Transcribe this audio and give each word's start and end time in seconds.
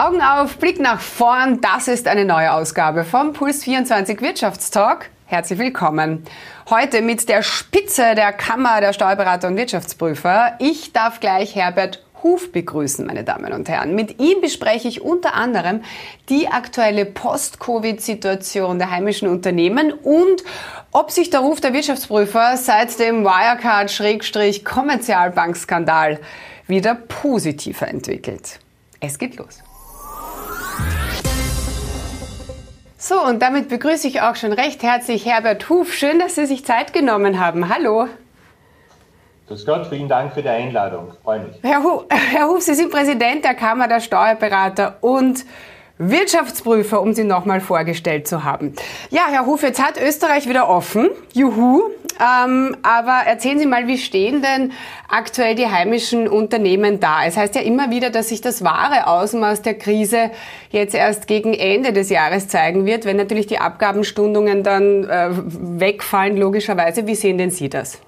Augen 0.00 0.22
auf, 0.22 0.56
Blick 0.56 0.80
nach 0.80 0.98
vorn. 0.98 1.60
Das 1.60 1.86
ist 1.86 2.08
eine 2.08 2.24
neue 2.24 2.54
Ausgabe 2.54 3.04
vom 3.04 3.34
Puls 3.34 3.64
24 3.64 4.22
Wirtschaftstalk. 4.22 5.10
Herzlich 5.26 5.58
willkommen. 5.58 6.24
Heute 6.70 7.02
mit 7.02 7.28
der 7.28 7.42
Spitze 7.42 8.14
der 8.14 8.32
Kammer 8.32 8.80
der 8.80 8.94
Steuerberater 8.94 9.48
und 9.48 9.58
Wirtschaftsprüfer. 9.58 10.54
Ich 10.58 10.94
darf 10.94 11.20
gleich 11.20 11.54
Herbert 11.54 12.02
Huf 12.22 12.50
begrüßen, 12.50 13.06
meine 13.06 13.24
Damen 13.24 13.52
und 13.52 13.68
Herren. 13.68 13.94
Mit 13.94 14.20
ihm 14.20 14.40
bespreche 14.40 14.88
ich 14.88 15.02
unter 15.02 15.34
anderem 15.34 15.82
die 16.30 16.48
aktuelle 16.48 17.04
Post-Covid-Situation 17.04 18.78
der 18.78 18.90
heimischen 18.90 19.28
Unternehmen 19.28 19.92
und 19.92 20.42
ob 20.92 21.10
sich 21.10 21.28
der 21.28 21.40
Ruf 21.40 21.60
der 21.60 21.74
Wirtschaftsprüfer 21.74 22.56
seit 22.56 22.98
dem 22.98 23.22
Wirecard-Kommerzialbankskandal 23.22 26.20
wieder 26.66 26.94
positiver 26.94 27.86
entwickelt. 27.86 28.60
Es 28.98 29.18
geht 29.18 29.36
los. 29.36 29.62
So, 33.10 33.20
und 33.20 33.42
damit 33.42 33.68
begrüße 33.68 34.06
ich 34.06 34.20
auch 34.20 34.36
schon 34.36 34.52
recht 34.52 34.84
herzlich 34.84 35.26
Herbert 35.26 35.68
Huf. 35.68 35.92
Schön, 35.92 36.20
dass 36.20 36.36
Sie 36.36 36.46
sich 36.46 36.64
Zeit 36.64 36.92
genommen 36.92 37.40
haben. 37.40 37.68
Hallo. 37.68 38.06
Grüß 39.48 39.66
Gott, 39.66 39.88
vielen 39.88 40.08
Dank 40.08 40.32
für 40.32 40.42
die 40.42 40.48
Einladung. 40.48 41.10
Freue 41.24 41.40
mich. 41.40 41.56
Herr, 41.60 41.82
Huf, 41.82 42.04
Herr 42.08 42.46
Huf, 42.46 42.62
Sie 42.62 42.74
sind 42.74 42.92
Präsident 42.92 43.44
der 43.44 43.54
Kammer 43.54 43.88
der 43.88 43.98
Steuerberater 43.98 44.98
und 45.00 45.44
Wirtschaftsprüfer, 46.00 47.00
um 47.00 47.12
Sie 47.12 47.24
nochmal 47.24 47.60
vorgestellt 47.60 48.26
zu 48.26 48.42
haben. 48.42 48.74
Ja, 49.10 49.26
Herr 49.30 49.44
Huf, 49.44 49.62
jetzt 49.62 49.82
hat 49.84 50.00
Österreich 50.00 50.48
wieder 50.48 50.68
offen. 50.68 51.10
Juhu. 51.34 51.82
Ähm, 52.18 52.76
aber 52.82 53.26
erzählen 53.26 53.58
Sie 53.58 53.66
mal, 53.66 53.86
wie 53.86 53.98
stehen 53.98 54.42
denn 54.42 54.72
aktuell 55.08 55.54
die 55.54 55.66
heimischen 55.66 56.26
Unternehmen 56.26 57.00
da? 57.00 57.24
Es 57.26 57.36
heißt 57.36 57.54
ja 57.54 57.60
immer 57.60 57.90
wieder, 57.90 58.08
dass 58.08 58.30
sich 58.30 58.40
das 58.40 58.64
wahre 58.64 59.08
Ausmaß 59.08 59.60
der 59.60 59.74
Krise 59.74 60.30
jetzt 60.70 60.94
erst 60.94 61.26
gegen 61.26 61.52
Ende 61.52 61.92
des 61.92 62.08
Jahres 62.08 62.48
zeigen 62.48 62.86
wird, 62.86 63.04
wenn 63.04 63.18
natürlich 63.18 63.46
die 63.46 63.58
Abgabenstundungen 63.58 64.62
dann 64.62 65.04
äh, 65.04 65.30
wegfallen, 65.32 66.38
logischerweise. 66.38 67.06
Wie 67.06 67.14
sehen 67.14 67.36
denn 67.36 67.50
Sie 67.50 67.68
das? 67.68 68.00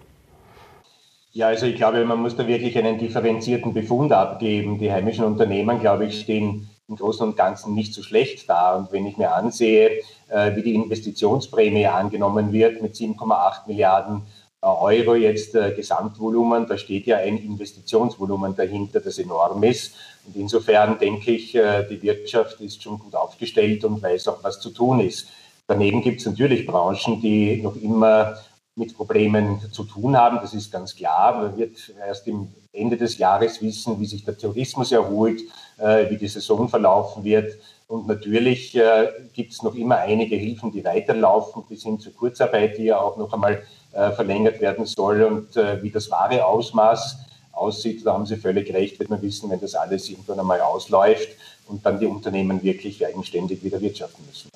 Ja, 1.35 1.49
also 1.49 1.67
ich 1.67 1.77
glaube, 1.77 2.05
man 2.05 2.21
muss 2.21 2.37
da 2.37 2.47
wirklich 2.47 2.77
einen 2.79 2.99
differenzierten 2.99 3.75
Befund 3.75 4.13
abgeben. 4.13 4.79
Die 4.79 4.93
heimischen 4.93 5.25
Unternehmen, 5.25 5.81
glaube 5.81 6.07
ich, 6.07 6.21
stehen 6.21 6.69
im 6.93 6.97
Großen 6.99 7.27
und 7.27 7.37
Ganzen 7.37 7.75
nicht 7.75 7.95
so 7.95 8.03
schlecht 8.03 8.49
da. 8.49 8.77
Und 8.77 8.93
wenn 8.93 9.07
ich 9.07 9.17
mir 9.17 9.35
ansehe, 9.35 10.03
äh, 10.29 10.55
wie 10.55 10.63
die 10.63 10.75
Investitionsprämie 10.75 11.87
angenommen 11.87 12.53
wird 12.53 12.83
mit 12.83 12.95
7,8 12.95 13.67
Milliarden 13.67 14.23
äh, 14.63 14.67
Euro 14.67 15.15
jetzt 15.15 15.55
äh, 15.55 15.73
Gesamtvolumen, 15.73 16.67
da 16.67 16.77
steht 16.77 17.07
ja 17.07 17.17
ein 17.17 17.39
Investitionsvolumen 17.39 18.55
dahinter, 18.55 19.01
das 19.01 19.19
enorm 19.19 19.63
ist. 19.63 19.95
Und 20.27 20.37
insofern 20.37 20.99
denke 20.99 21.33
ich, 21.33 21.51
die 21.51 22.01
Wirtschaft 22.01 22.61
ist 22.61 22.81
schon 22.81 22.97
gut 22.97 23.17
aufgestellt 23.17 23.85
und 23.85 24.01
weiß 24.01 24.29
auch, 24.29 24.39
was 24.45 24.61
zu 24.61 24.71
tun 24.71 25.01
ist. 25.01 25.27
Daneben 25.67 26.01
gibt 26.01 26.21
es 26.21 26.27
natürlich 26.27 26.65
Branchen, 26.65 27.21
die 27.21 27.61
noch 27.61 27.75
immer 27.75 28.37
mit 28.77 28.97
Problemen 28.97 29.61
zu 29.73 29.83
tun 29.83 30.17
haben. 30.17 30.39
Das 30.41 30.55
ist 30.55 30.71
ganz 30.71 30.95
klar. 30.95 31.43
Man 31.43 31.57
wird 31.57 31.93
erst 32.07 32.29
im 32.29 32.55
Ende 32.73 32.97
des 32.97 33.19
Jahres 33.19 33.61
wissen, 33.61 34.01
wie 34.01 34.07
sich 34.07 34.25
der 34.25 34.37
Tourismus 34.37 34.93
erholt, 34.93 35.43
äh, 35.79 36.09
wie 36.09 36.17
die 36.17 36.29
Saison 36.29 36.69
verlaufen 36.69 37.23
wird. 37.23 37.59
Und 37.87 38.07
natürlich 38.07 38.75
äh, 38.75 39.09
gibt 39.35 39.53
es 39.53 39.63
noch 39.63 39.75
immer 39.75 39.99
einige 39.99 40.37
Hilfen, 40.37 40.73
die 40.73 40.83
weiterlaufen, 40.83 41.65
bis 41.69 41.83
hin 41.83 42.01
zur 42.01 42.15
Kurzarbeit, 42.15 42.79
die 42.79 42.85
ja 42.85 42.99
auch 42.99 43.19
noch 43.19 43.31
einmal 43.33 43.63
äh, 43.93 44.11
verlängert 44.13 44.61
werden 44.61 44.87
soll. 44.87 45.23
Und 45.23 45.55
wie 45.83 45.91
das 45.91 46.11
wahre 46.11 46.47
Ausmaß 46.47 47.19
aussieht, 47.53 48.07
da 48.07 48.15
haben 48.15 48.25
Sie 48.25 48.37
völlig 48.37 48.73
recht, 48.73 48.99
wird 48.99 49.11
man 49.11 49.21
wissen, 49.21 49.51
wenn 49.51 49.61
das 49.61 49.75
alles 49.75 50.09
irgendwann 50.09 50.41
einmal 50.41 50.63
ausläuft 50.63 51.29
und 51.69 51.85
dann 51.85 52.01
die 52.01 52.07
Unternehmen 52.07 52.63
wirklich 52.63 53.05
eigenständig 53.07 53.63
wieder 53.63 53.81
wirtschaften 53.83 54.25
müssen. 54.27 54.49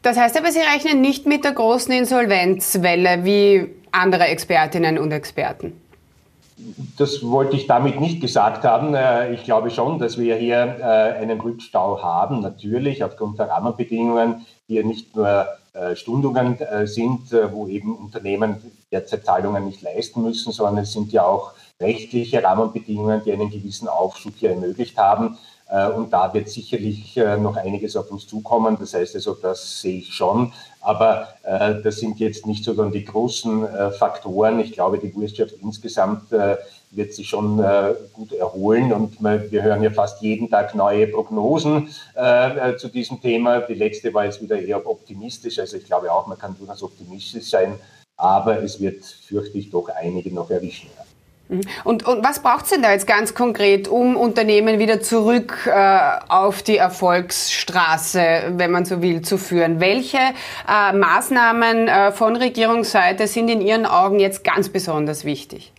Das 0.00 0.16
heißt 0.16 0.38
aber, 0.38 0.50
Sie 0.52 0.60
rechnen 0.60 1.02
nicht 1.02 1.26
mit 1.26 1.44
der 1.44 1.52
großen 1.52 1.92
Insolvenzwelle 1.92 3.24
wie 3.24 3.74
andere 3.90 4.24
Expertinnen 4.24 4.98
und 4.98 5.12
Experten. 5.12 5.80
Das 6.96 7.22
wollte 7.22 7.56
ich 7.56 7.66
damit 7.66 8.00
nicht 8.00 8.20
gesagt 8.20 8.64
haben. 8.64 8.94
Äh, 8.94 9.34
ich 9.34 9.44
glaube 9.44 9.70
schon, 9.70 9.98
dass 9.98 10.16
wir 10.16 10.36
hier 10.36 10.78
äh, 10.80 11.20
einen 11.20 11.40
Rückstau 11.40 12.02
haben, 12.02 12.40
natürlich 12.40 13.04
aufgrund 13.04 13.38
der 13.38 13.50
Rahmenbedingungen, 13.50 14.46
die 14.68 14.74
ja 14.74 14.82
nicht 14.82 15.14
nur 15.14 15.46
äh, 15.74 15.94
Stundungen 15.94 16.58
sind, 16.84 17.32
wo 17.52 17.66
eben 17.66 17.94
Unternehmen 17.94 18.56
derzeit 18.90 19.26
Zahlungen 19.26 19.66
nicht 19.66 19.82
leisten 19.82 20.22
müssen, 20.22 20.52
sondern 20.52 20.78
es 20.78 20.92
sind 20.92 21.12
ja 21.12 21.24
auch 21.24 21.52
rechtliche 21.78 22.42
Rahmenbedingungen, 22.42 23.20
die 23.24 23.32
einen 23.32 23.50
gewissen 23.50 23.86
Aufschub 23.86 24.32
hier 24.36 24.50
ermöglicht 24.50 24.96
haben. 24.96 25.36
Äh, 25.68 25.88
und 25.88 26.12
da 26.12 26.32
wird 26.32 26.48
sicherlich 26.48 27.16
äh, 27.16 27.36
noch 27.36 27.56
einiges 27.56 27.96
auf 27.96 28.10
uns 28.10 28.26
zukommen. 28.26 28.76
Das 28.78 28.94
heißt 28.94 29.14
also, 29.16 29.34
das 29.34 29.80
sehe 29.80 29.98
ich 29.98 30.14
schon. 30.14 30.52
Aber 30.80 31.28
äh, 31.42 31.82
das 31.82 31.96
sind 31.96 32.20
jetzt 32.20 32.46
nicht 32.46 32.64
so 32.64 32.72
dann 32.74 32.92
die 32.92 33.04
großen 33.04 33.66
Faktoren. 33.98 34.60
Ich 34.60 34.72
glaube, 34.72 34.98
die 34.98 35.14
Wirtschaft 35.16 35.54
insgesamt 35.60 36.30
wird 36.30 37.12
sich 37.12 37.28
schon 37.28 37.62
gut 38.12 38.32
erholen. 38.32 38.92
Und 38.92 39.20
wir 39.22 39.62
hören 39.62 39.82
ja 39.82 39.90
fast 39.90 40.22
jeden 40.22 40.48
Tag 40.48 40.74
neue 40.76 41.08
Prognosen 41.08 41.88
zu 42.78 42.88
diesem 42.88 43.20
Thema. 43.20 43.60
Die 43.60 43.74
letzte 43.74 44.14
war 44.14 44.26
jetzt 44.26 44.40
wieder 44.40 44.60
eher 44.60 44.86
optimistisch. 44.86 45.58
Also 45.58 45.76
ich 45.76 45.84
glaube 45.84 46.12
auch, 46.12 46.28
man 46.28 46.38
kann 46.38 46.56
durchaus 46.56 46.82
optimistisch 46.82 47.50
sein. 47.50 47.74
Aber 48.16 48.62
es 48.62 48.80
wird, 48.80 49.04
fürchte 49.04 49.58
ich, 49.58 49.70
doch 49.70 49.88
einige 49.88 50.32
noch 50.32 50.50
erwischen. 50.50 50.88
Mhm. 51.48 51.60
Und, 51.84 52.06
und 52.06 52.24
was 52.24 52.40
braucht 52.40 52.64
es 52.64 52.70
denn 52.70 52.82
da 52.82 52.92
jetzt 52.92 53.06
ganz 53.06 53.34
konkret, 53.34 53.88
um 53.88 54.16
Unternehmen 54.16 54.78
wieder 54.78 55.00
zurück 55.00 55.66
äh, 55.66 56.00
auf 56.28 56.62
die 56.62 56.76
Erfolgsstraße, 56.76 58.54
wenn 58.56 58.70
man 58.70 58.84
so 58.84 59.02
will, 59.02 59.22
zu 59.22 59.38
führen? 59.38 59.80
Welche 59.80 60.18
äh, 60.18 60.92
Maßnahmen 60.92 61.88
äh, 61.88 62.12
von 62.12 62.36
Regierungsseite 62.36 63.26
sind 63.28 63.48
in 63.48 63.60
Ihren 63.60 63.86
Augen 63.86 64.18
jetzt 64.18 64.44
ganz 64.44 64.68
besonders 64.68 65.24
wichtig? 65.24 65.72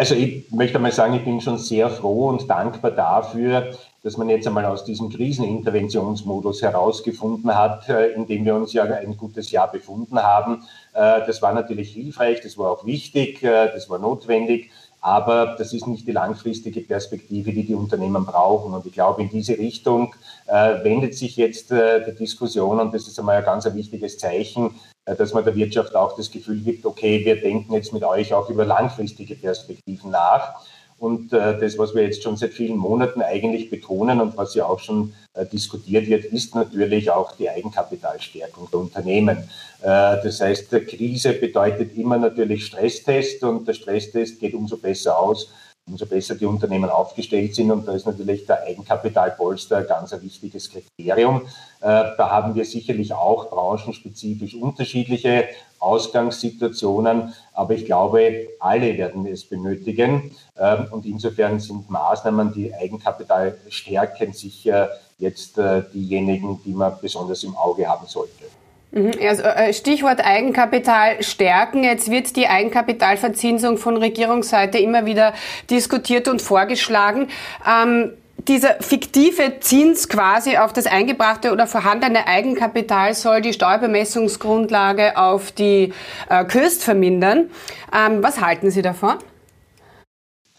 Also 0.00 0.14
ich 0.14 0.50
möchte 0.50 0.78
mal 0.78 0.92
sagen, 0.92 1.12
ich 1.12 1.24
bin 1.24 1.42
schon 1.42 1.58
sehr 1.58 1.90
froh 1.90 2.30
und 2.30 2.48
dankbar 2.48 2.90
dafür, 2.90 3.74
dass 4.02 4.16
man 4.16 4.30
jetzt 4.30 4.46
einmal 4.46 4.64
aus 4.64 4.82
diesem 4.82 5.10
Kriseninterventionsmodus 5.10 6.62
herausgefunden 6.62 7.54
hat, 7.54 7.86
äh, 7.90 8.12
in 8.12 8.26
dem 8.26 8.46
wir 8.46 8.54
uns 8.54 8.72
ja 8.72 8.84
ein 8.84 9.18
gutes 9.18 9.50
Jahr 9.50 9.70
befunden 9.70 10.18
haben. 10.18 10.62
Äh, 10.94 11.26
das 11.26 11.42
war 11.42 11.52
natürlich 11.52 11.92
hilfreich, 11.92 12.40
das 12.40 12.56
war 12.56 12.70
auch 12.70 12.86
wichtig, 12.86 13.42
äh, 13.42 13.66
das 13.74 13.90
war 13.90 13.98
notwendig. 13.98 14.70
Aber 15.00 15.56
das 15.56 15.72
ist 15.72 15.86
nicht 15.86 16.06
die 16.06 16.12
langfristige 16.12 16.82
Perspektive, 16.82 17.52
die 17.52 17.64
die 17.64 17.74
Unternehmen 17.74 18.26
brauchen. 18.26 18.74
Und 18.74 18.84
ich 18.84 18.92
glaube, 18.92 19.22
in 19.22 19.30
diese 19.30 19.56
Richtung 19.56 20.14
äh, 20.46 20.84
wendet 20.84 21.14
sich 21.14 21.36
jetzt 21.36 21.72
äh, 21.72 22.04
die 22.04 22.16
Diskussion 22.16 22.80
und 22.80 22.92
das 22.92 23.08
ist 23.08 23.18
einmal 23.18 23.36
ein 23.36 23.44
ganz 23.44 23.66
ein 23.66 23.74
wichtiges 23.74 24.18
Zeichen, 24.18 24.74
äh, 25.06 25.16
dass 25.16 25.32
man 25.32 25.44
der 25.44 25.54
Wirtschaft 25.54 25.94
auch 25.94 26.16
das 26.16 26.30
Gefühl 26.30 26.60
gibt, 26.60 26.84
okay, 26.84 27.24
wir 27.24 27.40
denken 27.40 27.72
jetzt 27.72 27.92
mit 27.92 28.04
euch 28.04 28.34
auch 28.34 28.50
über 28.50 28.64
langfristige 28.66 29.36
Perspektiven 29.36 30.10
nach. 30.10 30.56
Und 31.00 31.32
äh, 31.32 31.58
das, 31.58 31.78
was 31.78 31.94
wir 31.94 32.02
jetzt 32.02 32.22
schon 32.22 32.36
seit 32.36 32.52
vielen 32.52 32.76
Monaten 32.76 33.22
eigentlich 33.22 33.70
betonen 33.70 34.20
und 34.20 34.36
was 34.36 34.54
ja 34.54 34.66
auch 34.66 34.80
schon 34.80 35.14
äh, 35.32 35.46
diskutiert 35.46 36.06
wird, 36.08 36.26
ist 36.26 36.54
natürlich 36.54 37.10
auch 37.10 37.34
die 37.36 37.48
Eigenkapitalstärkung 37.48 38.68
der 38.70 38.80
Unternehmen. 38.80 39.38
Äh, 39.80 39.86
das 40.22 40.42
heißt, 40.42 40.70
Krise 40.86 41.32
bedeutet 41.32 41.96
immer 41.96 42.18
natürlich 42.18 42.66
Stresstest 42.66 43.42
und 43.42 43.66
der 43.66 43.72
Stresstest 43.72 44.40
geht 44.40 44.52
umso 44.52 44.76
besser 44.76 45.18
aus, 45.18 45.50
umso 45.90 46.06
besser 46.06 46.34
die 46.34 46.46
Unternehmen 46.46 46.88
aufgestellt 46.88 47.54
sind. 47.54 47.70
Und 47.70 47.86
da 47.86 47.92
ist 47.92 48.06
natürlich 48.06 48.46
der 48.46 48.62
Eigenkapitalpolster 48.62 49.78
ein 49.78 49.86
ganz 49.86 50.12
ein 50.12 50.22
wichtiges 50.22 50.70
Kriterium. 50.70 51.42
Äh, 51.80 52.14
da 52.16 52.30
haben 52.30 52.54
wir 52.54 52.64
sicherlich 52.64 53.12
auch 53.12 53.50
branchenspezifisch 53.50 54.54
unterschiedliche 54.54 55.48
Ausgangssituationen, 55.80 57.34
aber 57.54 57.74
ich 57.74 57.86
glaube, 57.86 58.48
alle 58.60 58.96
werden 58.98 59.26
es 59.26 59.44
benötigen. 59.44 60.34
Ähm, 60.56 60.86
und 60.90 61.06
insofern 61.06 61.58
sind 61.58 61.90
Maßnahmen, 61.90 62.52
die 62.52 62.72
Eigenkapital 62.74 63.56
stärken, 63.68 64.32
sicher 64.32 64.90
jetzt 65.18 65.58
äh, 65.58 65.82
diejenigen, 65.92 66.60
die 66.64 66.72
man 66.72 66.94
besonders 67.00 67.44
im 67.44 67.56
Auge 67.56 67.86
haben 67.88 68.06
sollte. 68.06 68.59
Mhm. 68.92 69.12
Also 69.22 69.42
äh, 69.42 69.72
Stichwort 69.72 70.24
Eigenkapital 70.24 71.22
stärken. 71.22 71.84
Jetzt 71.84 72.10
wird 72.10 72.34
die 72.36 72.48
Eigenkapitalverzinsung 72.48 73.78
von 73.78 73.96
Regierungsseite 73.96 74.78
immer 74.78 75.06
wieder 75.06 75.32
diskutiert 75.70 76.26
und 76.28 76.42
vorgeschlagen. 76.42 77.28
Ähm, 77.68 78.12
dieser 78.48 78.76
fiktive 78.80 79.60
Zins 79.60 80.08
quasi 80.08 80.56
auf 80.56 80.72
das 80.72 80.86
eingebrachte 80.86 81.52
oder 81.52 81.66
vorhandene 81.66 82.26
Eigenkapital 82.26 83.14
soll 83.14 83.42
die 83.42 83.52
Steuerbemessungsgrundlage 83.52 85.16
auf 85.16 85.52
die 85.52 85.92
äh, 86.28 86.44
Köst 86.44 86.82
vermindern. 86.82 87.50
Ähm, 87.94 88.22
was 88.22 88.40
halten 88.40 88.70
Sie 88.70 88.82
davon? 88.82 89.16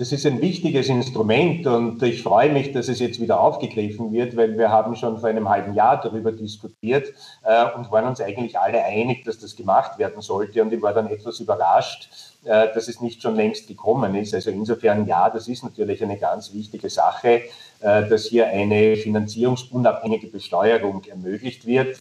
Das 0.02 0.12
ist 0.12 0.26
ein 0.26 0.42
wichtiges 0.42 0.90
Instrument 0.90 1.68
und 1.68 2.02
ich 2.02 2.24
freue 2.24 2.52
mich, 2.52 2.72
dass 2.72 2.88
es 2.88 2.98
jetzt 2.98 3.22
wieder 3.22 3.40
aufgegriffen 3.40 4.12
wird, 4.12 4.36
weil 4.36 4.58
wir 4.58 4.72
haben 4.72 4.96
schon 4.96 5.20
vor 5.20 5.30
einem 5.30 5.48
halben 5.48 5.76
Jahr 5.76 6.02
darüber 6.02 6.32
diskutiert 6.32 7.14
äh, 7.44 7.66
und 7.78 7.92
waren 7.92 8.08
uns 8.08 8.20
eigentlich 8.20 8.58
alle 8.58 8.84
einig, 8.84 9.24
dass 9.26 9.38
das 9.38 9.56
gemacht 9.56 10.00
werden 10.00 10.24
sollte. 10.24 10.64
Und 10.64 10.74
ich 10.74 10.82
war 10.82 10.96
dann 10.96 11.06
etwas 11.06 11.40
überrascht, 11.40 12.10
äh, 12.46 12.74
dass 12.74 12.88
es 12.88 13.00
nicht 13.00 13.22
schon 13.22 13.36
längst 13.36 13.68
gekommen 13.68 14.16
ist. 14.16 14.34
Also 14.34 14.50
insofern 14.50 15.06
ja, 15.06 15.30
das 15.30 15.48
ist 15.48 15.64
natürlich 15.64 16.02
eine 16.02 16.18
ganz 16.18 16.52
wichtige 16.52 16.90
Sache. 16.90 17.44
dass 17.82 18.26
hier 18.26 18.46
eine 18.46 18.96
finanzierungsunabhängige 18.96 20.28
Besteuerung 20.28 21.04
ermöglicht 21.06 21.66
wird 21.66 22.00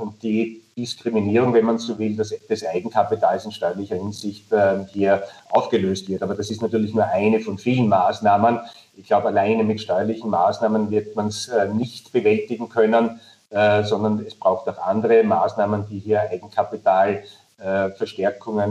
und 0.00 0.22
die 0.22 0.62
Diskriminierung, 0.80 1.52
wenn 1.54 1.64
man 1.64 1.78
so 1.78 1.98
will, 1.98 2.16
des, 2.16 2.34
des 2.48 2.66
Eigenkapitals 2.66 3.44
in 3.44 3.52
steuerlicher 3.52 3.96
Hinsicht 3.96 4.46
hier 4.92 5.22
aufgelöst 5.50 6.08
wird. 6.08 6.22
Aber 6.22 6.34
das 6.34 6.50
ist 6.50 6.62
natürlich 6.62 6.94
nur 6.94 7.06
eine 7.06 7.40
von 7.40 7.58
vielen 7.58 7.88
Maßnahmen. 7.88 8.60
Ich 8.96 9.06
glaube, 9.06 9.28
alleine 9.28 9.64
mit 9.64 9.80
steuerlichen 9.80 10.30
Maßnahmen 10.30 10.90
wird 10.90 11.16
man 11.16 11.28
es 11.28 11.50
nicht 11.72 12.12
bewältigen 12.12 12.68
können. 12.68 13.20
Äh, 13.50 13.82
sondern 13.82 14.24
es 14.24 14.36
braucht 14.36 14.68
auch 14.68 14.78
andere 14.78 15.24
Maßnahmen, 15.24 15.88
die 15.90 15.98
hier 15.98 16.20
Eigenkapitalverstärkungen 16.20 17.24
äh, 17.62 17.90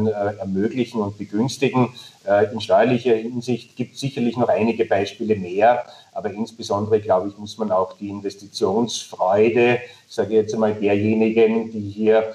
äh, 0.08 0.40
ermöglichen 0.40 1.02
und 1.02 1.18
begünstigen. 1.18 1.90
in 2.54 2.62
steuerlicher 2.62 3.16
Hinsicht 3.16 3.76
gibt 3.76 3.96
es 3.96 4.02
sicherlich 4.02 4.38
noch 4.38 4.50
einige 4.50 4.86
Beispiele 4.86 5.36
mehr, 5.36 5.86
aber 6.14 6.32
insbesondere, 6.32 7.00
glaube 7.00 7.30
ich, 7.30 7.38
muss 7.38 7.58
man 7.58 7.72
auch 7.72 7.94
die 7.94 8.10
Investitionsfreude, 8.10 9.80
sage 10.08 10.30
ich 10.30 10.36
jetzt 10.36 10.54
einmal, 10.54 10.76
derjenigen, 10.76 11.72
die 11.72 11.90
hier 11.90 12.34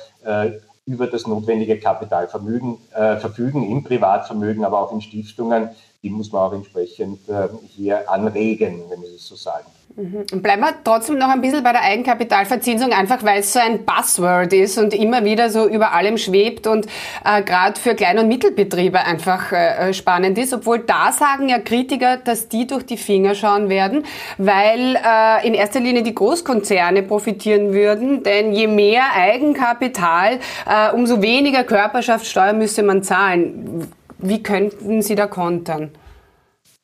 über 0.87 1.06
das 1.06 1.27
notwendige 1.27 1.79
Kapitalvermögen 1.79 2.77
äh, 2.95 3.17
verfügen, 3.17 3.71
im 3.71 3.85
Privatvermögen, 3.85 4.65
aber 4.65 4.81
auch 4.81 4.93
in 4.93 5.01
Stiftungen, 5.01 5.71
die 6.05 6.11
muss 6.11 6.31
man 6.31 6.43
auch 6.43 6.53
entsprechend 6.53 7.27
äh, 7.31 7.49
hier 7.75 8.09
anregen, 8.11 8.83
wenn 8.91 9.03
ich 9.03 9.15
es 9.17 9.27
so 9.27 9.37
sagen. 9.37 9.65
Mhm. 9.97 10.43
Bleiben 10.43 10.61
wir 10.61 10.75
trotzdem 10.83 11.19
noch 11.19 11.29
ein 11.29 11.41
bisschen 11.41 11.62
bei 11.62 11.73
der 11.73 11.83
Eigenkapitalverzinsung, 11.83 12.93
einfach 12.93 13.23
weil 13.23 13.41
es 13.41 13.53
so 13.53 13.61
ein 13.61 13.85
Buzzword 13.85 14.53
ist 14.53 14.77
und 14.77 14.93
immer 14.93 15.25
wieder 15.25 15.51
so 15.51 15.69
über 15.69 15.93
allem 15.93 16.19
schwebt 16.19 16.67
und 16.67 16.87
äh, 17.25 17.43
gerade 17.43 17.81
für 17.81 17.95
Klein- 17.95 18.19
und 18.19 18.29
Mittelbetriebe 18.29 18.99
einfach 18.99 19.53
äh, 19.53 19.95
spannend 19.95 20.37
ist. 20.37 20.53
Obwohl 20.53 20.81
da 20.81 21.12
sagen 21.12 21.49
ja 21.49 21.59
Kritiker, 21.61 22.17
dass 22.17 22.49
die 22.49 22.67
durch 22.67 22.85
die 22.85 22.97
Finger 22.97 23.35
schauen 23.35 23.69
werden, 23.69 24.05
weil 24.37 24.97
äh, 24.97 25.47
in 25.47 25.55
erster 25.55 25.81
Linie 25.81 26.03
die 26.03 26.15
Großkonzerne 26.15 27.05
profitieren 27.05 27.73
würden, 27.73 28.25
denn 28.25 28.53
je 28.53 28.67
mehr 28.67 29.05
Eigenkapital, 29.15 30.41
äh, 30.69 30.93
umso 30.93 31.23
weniger 31.23 31.62
Körperschaftssteuer 31.62 32.53
müsste 32.53 32.83
man 32.83 33.05
zahlen. 33.05 33.87
Wie 34.26 34.43
könnten 34.43 35.03
Sie 35.03 35.17
da 35.17 35.26
kontern? 35.26 35.91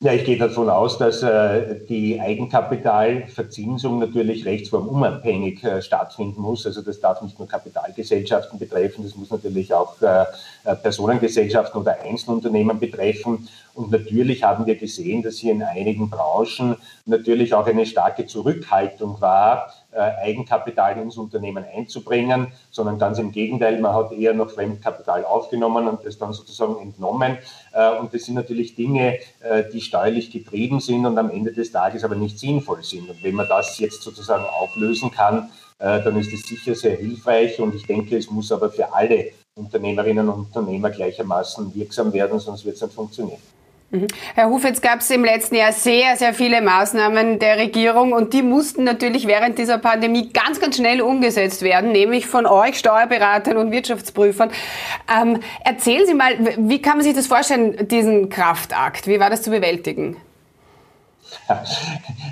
Ja, 0.00 0.12
ich 0.12 0.24
gehe 0.24 0.36
davon 0.36 0.68
aus, 0.68 0.98
dass 0.98 1.22
äh, 1.22 1.86
die 1.88 2.20
Eigenkapitalverzinsung 2.20 3.98
natürlich 3.98 4.44
rechtsformunabhängig 4.44 5.64
äh, 5.64 5.80
stattfinden 5.80 6.42
muss. 6.42 6.66
Also 6.66 6.82
das 6.82 7.00
darf 7.00 7.22
nicht 7.22 7.38
nur 7.38 7.48
Kapitalgesellschaften 7.48 8.58
betreffen, 8.58 9.04
das 9.04 9.16
muss 9.16 9.30
natürlich 9.30 9.72
auch 9.72 10.00
äh, 10.02 10.24
äh, 10.64 10.76
Personengesellschaften 10.76 11.80
oder 11.80 11.98
Einzelunternehmen 12.02 12.78
betreffen. 12.78 13.48
Und 13.72 13.90
natürlich 13.90 14.42
haben 14.42 14.66
wir 14.66 14.76
gesehen, 14.76 15.22
dass 15.22 15.36
hier 15.36 15.52
in 15.52 15.62
einigen 15.62 16.10
Branchen 16.10 16.76
natürlich 17.06 17.54
auch 17.54 17.66
eine 17.66 17.86
starke 17.86 18.26
Zurückhaltung 18.26 19.18
war, 19.22 19.72
Eigenkapital 19.98 20.98
ins 20.98 21.16
Unternehmen 21.16 21.64
einzubringen, 21.64 22.48
sondern 22.70 22.98
ganz 22.98 23.18
im 23.18 23.32
Gegenteil, 23.32 23.80
man 23.80 23.94
hat 23.94 24.12
eher 24.12 24.34
noch 24.34 24.50
Fremdkapital 24.50 25.24
aufgenommen 25.24 25.88
und 25.88 26.04
das 26.04 26.18
dann 26.18 26.32
sozusagen 26.32 26.80
entnommen. 26.80 27.38
Äh, 27.72 27.98
und 27.98 28.14
das 28.14 28.24
sind 28.24 28.34
natürlich 28.34 28.74
Dinge, 28.74 29.18
äh, 29.40 29.64
die 29.72 29.80
steuerlich 29.80 30.30
getrieben 30.30 30.80
sind 30.80 31.06
und 31.06 31.18
am 31.18 31.30
Ende 31.30 31.52
des 31.52 31.72
Tages 31.72 32.04
aber 32.04 32.14
nicht 32.14 32.38
sinnvoll 32.38 32.82
sind. 32.82 33.08
Und 33.10 33.22
wenn 33.22 33.34
man 33.34 33.48
das 33.48 33.78
jetzt 33.78 34.02
sozusagen 34.02 34.44
auflösen 34.44 35.10
kann, 35.10 35.50
dann 35.78 36.20
ist 36.20 36.30
es 36.30 36.42
sicher 36.42 36.74
sehr 36.74 36.96
hilfreich. 36.96 37.58
Und 37.58 37.74
ich 37.74 37.86
denke, 37.86 38.18
es 38.18 38.30
muss 38.30 38.52
aber 38.52 38.68
für 38.68 38.92
alle 38.92 39.30
Unternehmerinnen 39.54 40.28
und 40.28 40.40
Unternehmer 40.40 40.90
gleichermaßen 40.90 41.74
wirksam 41.74 42.12
werden, 42.12 42.38
sonst 42.38 42.66
wird 42.66 42.76
es 42.76 42.82
nicht 42.82 42.92
funktionieren. 42.92 43.40
Mhm. 43.92 44.06
Herr 44.36 44.48
Huf, 44.48 44.62
jetzt 44.62 44.82
gab 44.82 45.00
es 45.00 45.10
im 45.10 45.24
letzten 45.24 45.56
Jahr 45.56 45.72
sehr, 45.72 46.16
sehr 46.16 46.32
viele 46.32 46.62
Maßnahmen 46.62 47.40
der 47.40 47.58
Regierung 47.58 48.12
und 48.12 48.32
die 48.32 48.42
mussten 48.42 48.84
natürlich 48.84 49.26
während 49.26 49.58
dieser 49.58 49.78
Pandemie 49.78 50.30
ganz, 50.32 50.60
ganz 50.60 50.76
schnell 50.76 51.00
umgesetzt 51.00 51.62
werden, 51.62 51.90
nämlich 51.90 52.26
von 52.26 52.46
euch 52.46 52.78
Steuerberatern 52.78 53.56
und 53.56 53.72
Wirtschaftsprüfern. 53.72 54.52
Ähm, 55.12 55.40
erzählen 55.64 56.06
Sie 56.06 56.14
mal, 56.14 56.34
wie 56.56 56.80
kann 56.80 56.98
man 56.98 57.04
sich 57.04 57.14
das 57.14 57.26
vorstellen, 57.26 57.88
diesen 57.88 58.28
Kraftakt? 58.28 59.08
Wie 59.08 59.18
war 59.18 59.28
das 59.28 59.42
zu 59.42 59.50
bewältigen? 59.50 60.16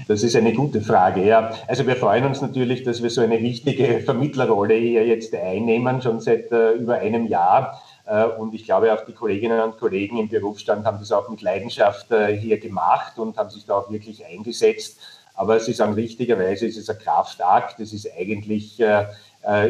Das 0.06 0.22
ist 0.22 0.36
eine 0.36 0.52
gute 0.52 0.80
Frage. 0.80 1.24
Ja. 1.24 1.52
Also 1.66 1.86
wir 1.86 1.96
freuen 1.96 2.24
uns 2.24 2.40
natürlich, 2.40 2.84
dass 2.84 3.02
wir 3.02 3.10
so 3.10 3.20
eine 3.20 3.40
wichtige 3.40 4.00
Vermittlerrolle 4.00 4.74
hier 4.74 5.06
jetzt 5.06 5.34
einnehmen, 5.34 6.02
schon 6.02 6.20
seit 6.20 6.50
äh, 6.52 6.72
über 6.72 6.98
einem 6.98 7.26
Jahr. 7.26 7.82
Äh, 8.08 8.24
und 8.24 8.54
ich 8.54 8.64
glaube, 8.64 8.92
auch 8.92 9.04
die 9.04 9.12
Kolleginnen 9.12 9.60
und 9.60 9.78
Kollegen 9.78 10.18
im 10.18 10.28
Berufsstand 10.28 10.86
haben 10.86 10.98
das 10.98 11.12
auch 11.12 11.28
mit 11.28 11.42
Leidenschaft 11.42 12.10
äh, 12.10 12.36
hier 12.36 12.58
gemacht 12.58 13.18
und 13.18 13.36
haben 13.36 13.50
sich 13.50 13.66
da 13.66 13.74
auch 13.74 13.90
wirklich 13.90 14.24
eingesetzt. 14.24 14.98
Aber 15.34 15.60
Sie 15.60 15.72
sagen 15.72 15.92
richtigerweise, 15.92 16.66
es 16.66 16.76
ist 16.76 16.90
ein 16.90 16.98
Kraftakt. 16.98 17.78
Es 17.78 17.92
ist 17.92 18.08
eigentlich 18.18 18.80
äh, 18.80 19.04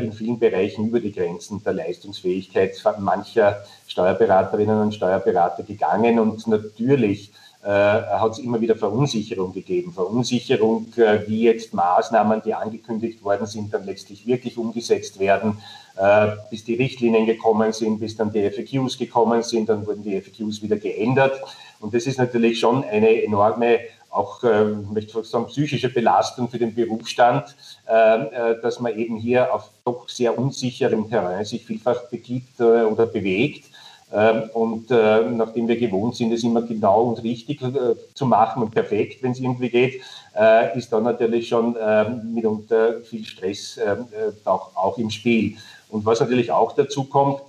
in 0.03 0.13
vielen 0.13 0.39
Bereichen 0.39 0.87
über 0.89 1.01
die 1.01 1.13
Grenzen 1.13 1.63
der 1.63 1.75
Leistungsfähigkeit 1.75 2.83
mancher 3.01 3.65
Steuerberaterinnen 3.87 4.81
und 4.81 4.95
Steuerberater 4.95 5.65
gegangen. 5.65 6.19
Und 6.19 6.47
natürlich 6.47 7.33
hat 7.71 8.33
es 8.33 8.39
immer 8.39 8.61
wieder 8.61 8.77
Verunsicherung 8.77 9.53
gegeben. 9.53 9.93
Verunsicherung, 9.93 10.87
wie 11.27 11.43
jetzt 11.43 11.75
Maßnahmen, 11.75 12.41
die 12.43 12.55
angekündigt 12.55 13.23
worden 13.23 13.47
sind, 13.47 13.75
dann 13.75 13.85
letztlich 13.85 14.27
wirklich 14.27 14.57
umgesetzt 14.57 15.19
werden 15.19 15.59
äh, 15.99 16.37
bis 16.51 16.65
die 16.65 16.77
Richtlinien 16.77 17.27
gekommen 17.27 17.73
sind, 17.73 17.99
bis 17.99 18.17
dann 18.17 18.33
die 18.33 18.49
FAQs 18.49 18.99
gekommen 18.99 19.43
sind, 19.43 19.69
dann 19.69 19.87
wurden 19.87 20.03
die 20.03 20.21
FAQs 20.21 20.63
wieder 20.63 20.77
geändert. 20.77 21.41
Und 21.81 21.93
das 21.93 22.07
ist 22.07 22.19
natürlich 22.19 22.61
schon 22.61 22.85
eine 22.85 23.23
enorme, 23.23 23.81
auch, 24.11 24.43
äh, 24.45 24.65
möchte 24.65 25.19
ich 25.19 25.27
sagen, 25.27 25.47
psychische 25.47 25.89
Belastung 25.89 26.49
für 26.49 26.59
den 26.59 26.75
Berufsstand, 26.75 27.57
äh, 27.89 27.93
äh, 27.93 28.61
dass 28.63 28.81
man 28.81 28.97
eben 28.97 29.17
hier 29.17 29.53
auf 29.53 29.71
doch 29.85 30.09
sehr 30.09 30.39
unsicherem 30.39 31.09
Terrain 31.11 31.45
sich 31.45 31.67
vielfach 31.67 32.05
begibt 32.11 32.61
äh, 32.61 32.85
oder 32.85 33.07
bewegt. 33.07 33.65
Ähm, 34.11 34.45
und 34.55 34.91
äh, 34.91 35.23
nachdem 35.31 35.69
wir 35.69 35.77
gewohnt 35.77 36.17
sind, 36.17 36.33
es 36.33 36.43
immer 36.43 36.63
genau 36.63 37.03
und 37.03 37.23
richtig 37.23 37.61
äh, 37.61 37.95
zu 38.15 38.25
machen 38.25 38.63
und 38.63 38.71
perfekt, 38.71 39.23
wenn 39.23 39.33
es 39.33 39.41
irgendwie 39.41 39.69
geht, 39.69 40.01
äh, 40.35 40.77
ist 40.79 40.91
da 40.93 41.01
natürlich 41.01 41.49
schon 41.49 41.77
ähm, 41.79 42.33
mitunter 42.33 43.01
viel 43.03 43.25
Stress 43.25 43.79
ähm, 43.79 44.07
äh, 44.13 44.49
auch, 44.49 44.97
im 44.97 45.11
Spiel. 45.11 45.57
Und 45.91 46.07
was 46.07 46.21
natürlich 46.21 46.51
auch 46.53 46.73
dazu 46.73 47.05
kommt, 47.05 47.49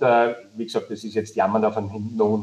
wie 0.54 0.64
gesagt, 0.64 0.90
das 0.90 1.04
ist 1.04 1.12
jetzt 1.12 1.36
Jammern 1.36 1.62
auf 1.62 1.76
einem 1.76 1.90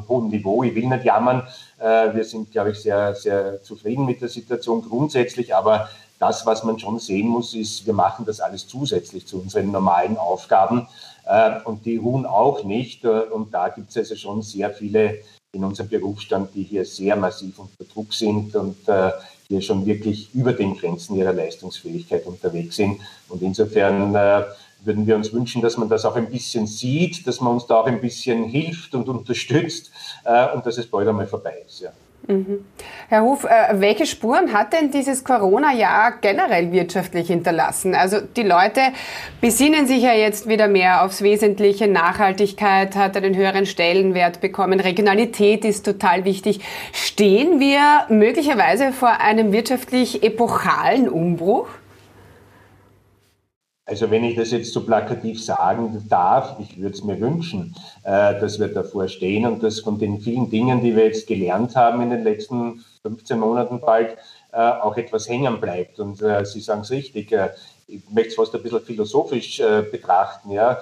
hohen 0.08 0.30
Niveau. 0.30 0.62
Ich 0.62 0.76
will 0.76 0.86
nicht 0.86 1.06
jammern. 1.06 1.42
Wir 1.80 2.24
sind, 2.24 2.52
glaube 2.52 2.70
ich, 2.70 2.78
sehr, 2.78 3.16
sehr 3.16 3.64
zufrieden 3.64 4.06
mit 4.06 4.22
der 4.22 4.30
Situation 4.30 4.84
grundsätzlich. 4.88 5.56
Aber 5.56 5.90
das, 6.20 6.46
was 6.46 6.64
man 6.64 6.80
schon 6.80 7.00
sehen 7.00 7.28
muss, 7.28 7.54
ist, 7.54 7.86
wir 7.86 7.94
machen 7.94 8.26
das 8.26 8.40
alles 8.40 8.68
zusätzlich 8.68 9.28
zu 9.28 9.40
unseren 9.40 9.72
normalen 9.72 10.18
Aufgaben. 10.18 10.88
Äh, 11.26 11.62
und 11.64 11.86
die 11.86 11.98
ruhen 11.98 12.26
auch 12.26 12.64
nicht. 12.64 13.04
Äh, 13.04 13.22
und 13.32 13.54
da 13.54 13.70
gibt 13.70 13.90
es 13.92 13.98
also 13.98 14.16
schon 14.16 14.42
sehr 14.42 14.72
viele 14.72 15.20
in 15.54 15.64
unserem 15.64 15.90
Berufsstand, 15.90 16.54
die 16.54 16.64
hier 16.64 16.86
sehr 16.86 17.16
massiv 17.16 17.60
unter 17.60 17.84
Druck 17.92 18.14
sind 18.14 18.56
und 18.56 18.88
äh, 18.88 19.12
hier 19.48 19.62
schon 19.62 19.86
wirklich 19.86 20.34
über 20.34 20.54
den 20.54 20.76
Grenzen 20.76 21.16
ihrer 21.16 21.34
Leistungsfähigkeit 21.34 22.26
unterwegs 22.26 22.76
sind. 22.76 23.00
Und 23.30 23.42
insofern 23.42 24.14
äh, 24.14 24.44
würden 24.84 25.08
wir 25.08 25.16
uns 25.16 25.34
wünschen, 25.34 25.62
dass 25.62 25.78
man 25.78 25.90
das 25.90 26.06
auch 26.06 26.16
ein 26.16 26.30
bisschen 26.30 26.68
sieht, 26.68 27.26
dass 27.28 27.42
man 27.42 27.54
uns 27.54 27.66
da 27.66 27.76
auch 27.76 27.88
ein 27.88 28.02
bisschen 28.02 28.44
hilft 28.46 28.94
und 28.94 29.08
unterstützt 29.08 29.92
äh, 30.26 30.54
und 30.54 30.66
dass 30.66 30.78
es 30.78 30.88
bald 30.88 31.08
einmal 31.08 31.28
vorbei 31.28 31.64
ist. 31.66 31.82
Ja. 31.82 31.92
Mhm. 32.28 32.66
Herr 33.08 33.24
Huf, 33.24 33.46
äh, 33.46 33.80
welche 33.80 34.06
Spuren 34.06 34.52
hat 34.52 34.74
denn 34.74 34.92
dieses 34.92 35.24
Corona-Jahr 35.24 36.20
generell 36.20 36.74
wirtschaftlich 36.74 37.28
hinterlassen? 37.28 37.96
Also 37.96 38.20
die 38.20 38.44
Leute 38.44 38.82
besinnen 39.40 39.88
sich 39.88 40.04
ja 40.04 40.14
jetzt 40.14 40.48
wieder 40.48 40.68
mehr 40.68 41.06
aufs 41.06 41.22
Wesentliche. 41.22 41.88
Nachhaltigkeit 41.88 42.98
hat 42.98 43.16
einen 43.16 43.36
höheren 43.36 43.66
Stellenwert 43.66 44.42
bekommen. 44.42 44.82
Regionalität 44.82 45.64
ist 45.64 45.86
total 45.86 46.26
wichtig. 46.26 46.60
Stehen 46.92 47.62
wir 47.62 48.06
möglicherweise 48.10 48.92
vor 48.92 49.22
einem 49.22 49.54
wirtschaftlich 49.54 50.22
epochalen 50.22 51.08
Umbruch? 51.08 51.70
Also 53.88 54.12
wenn 54.12 54.26
ich 54.26 54.36
das 54.36 54.52
jetzt 54.52 54.74
so 54.74 54.86
plakativ 54.86 55.42
sagen 55.42 56.06
darf, 56.10 56.58
ich 56.60 56.78
würde 56.78 56.94
es 56.94 57.06
mir 57.06 57.20
wünschen, 57.22 57.74
äh, 58.04 58.38
dass 58.38 58.60
wir 58.60 58.68
davor 58.68 59.08
stehen 59.08 59.46
und 59.46 59.64
dass 59.64 59.80
von 59.80 59.98
den 59.98 60.20
vielen 60.20 60.50
Dingen, 60.50 60.82
die 60.82 60.94
wir 60.94 61.06
jetzt 61.06 61.26
gelernt 61.26 61.74
haben 61.78 62.02
in 62.02 62.10
den 62.10 62.24
letzten 62.26 62.84
15 63.04 63.40
Monaten 63.40 63.80
bald, 63.80 64.18
äh, 64.52 64.58
auch 64.58 64.98
etwas 64.98 65.30
hängen 65.30 65.62
bleibt. 65.62 66.02
Und 66.02 66.22
äh, 66.22 66.44
Sie 66.46 66.60
sagen 66.60 66.82
es 66.82 66.92
richtig, 66.92 67.34
ich 67.88 68.02
möchte 68.12 68.30
es 68.32 68.36
fast 68.36 68.54
ein 68.54 68.62
bisschen 68.62 68.82
philosophisch 68.82 69.62
betrachten. 69.90 70.52
Ja, 70.52 70.82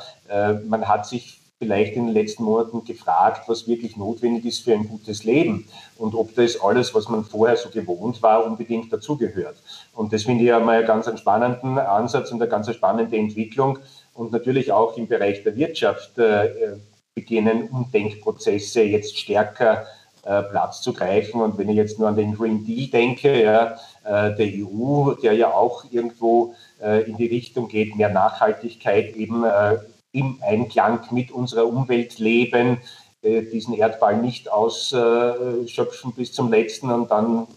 man 0.67 0.87
hat 0.87 1.05
sich 1.05 1.39
vielleicht 1.59 1.95
in 1.95 2.07
den 2.07 2.13
letzten 2.13 2.43
Monaten 2.43 2.83
gefragt, 2.83 3.47
was 3.47 3.67
wirklich 3.67 3.95
notwendig 3.95 4.45
ist 4.45 4.63
für 4.63 4.73
ein 4.73 4.87
gutes 4.87 5.23
Leben 5.23 5.67
und 5.97 6.13
ob 6.13 6.35
das 6.35 6.59
alles, 6.61 6.93
was 6.93 7.07
man 7.07 7.23
vorher 7.23 7.55
so 7.55 7.69
gewohnt 7.69 8.21
war, 8.21 8.45
unbedingt 8.45 8.91
dazugehört. 8.91 9.55
Und 9.93 10.11
das 10.11 10.23
finde 10.23 10.43
ich 10.43 10.49
ja 10.49 10.59
mal 10.59 10.79
einen 10.79 10.87
ganz 10.87 11.07
spannenden 11.17 11.77
Ansatz 11.77 12.31
und 12.31 12.41
eine 12.41 12.49
ganz 12.49 12.73
spannende 12.73 13.15
Entwicklung. 13.17 13.79
Und 14.13 14.31
natürlich 14.31 14.71
auch 14.71 14.97
im 14.97 15.07
Bereich 15.07 15.43
der 15.43 15.55
Wirtschaft 15.55 16.17
äh, 16.17 16.77
beginnen 17.13 17.69
Umdenkprozesse 17.69 18.81
jetzt 18.83 19.17
stärker 19.17 19.85
äh, 20.23 20.41
Platz 20.43 20.81
zu 20.81 20.91
greifen. 20.91 21.39
Und 21.39 21.57
wenn 21.57 21.69
ich 21.69 21.77
jetzt 21.77 21.99
nur 21.99 22.09
an 22.09 22.17
den 22.17 22.35
Green 22.35 22.65
Deal 22.65 22.89
denke, 22.89 23.41
ja, 23.41 23.77
äh, 24.03 24.35
der 24.35 24.47
EU, 24.47 25.13
der 25.23 25.33
ja 25.33 25.53
auch 25.53 25.85
irgendwo 25.89 26.53
äh, 26.81 27.03
in 27.09 27.15
die 27.15 27.27
Richtung 27.27 27.69
geht, 27.69 27.95
mehr 27.95 28.09
Nachhaltigkeit 28.09 29.15
eben 29.15 29.45
äh, 29.45 29.77
im 30.15 30.39
Einklang 30.41 31.01
mit 31.11 31.31
unserer 31.31 31.67
Umwelt 31.67 32.17
leben, 32.19 32.77
äh, 33.21 33.41
diesen 33.41 33.73
Erdball 33.73 34.17
nicht 34.17 34.51
ausschöpfen 34.51 36.13
bis 36.13 36.31
zum 36.31 36.49
letzten 36.51 36.89
und 36.89 37.11
dann 37.11 37.47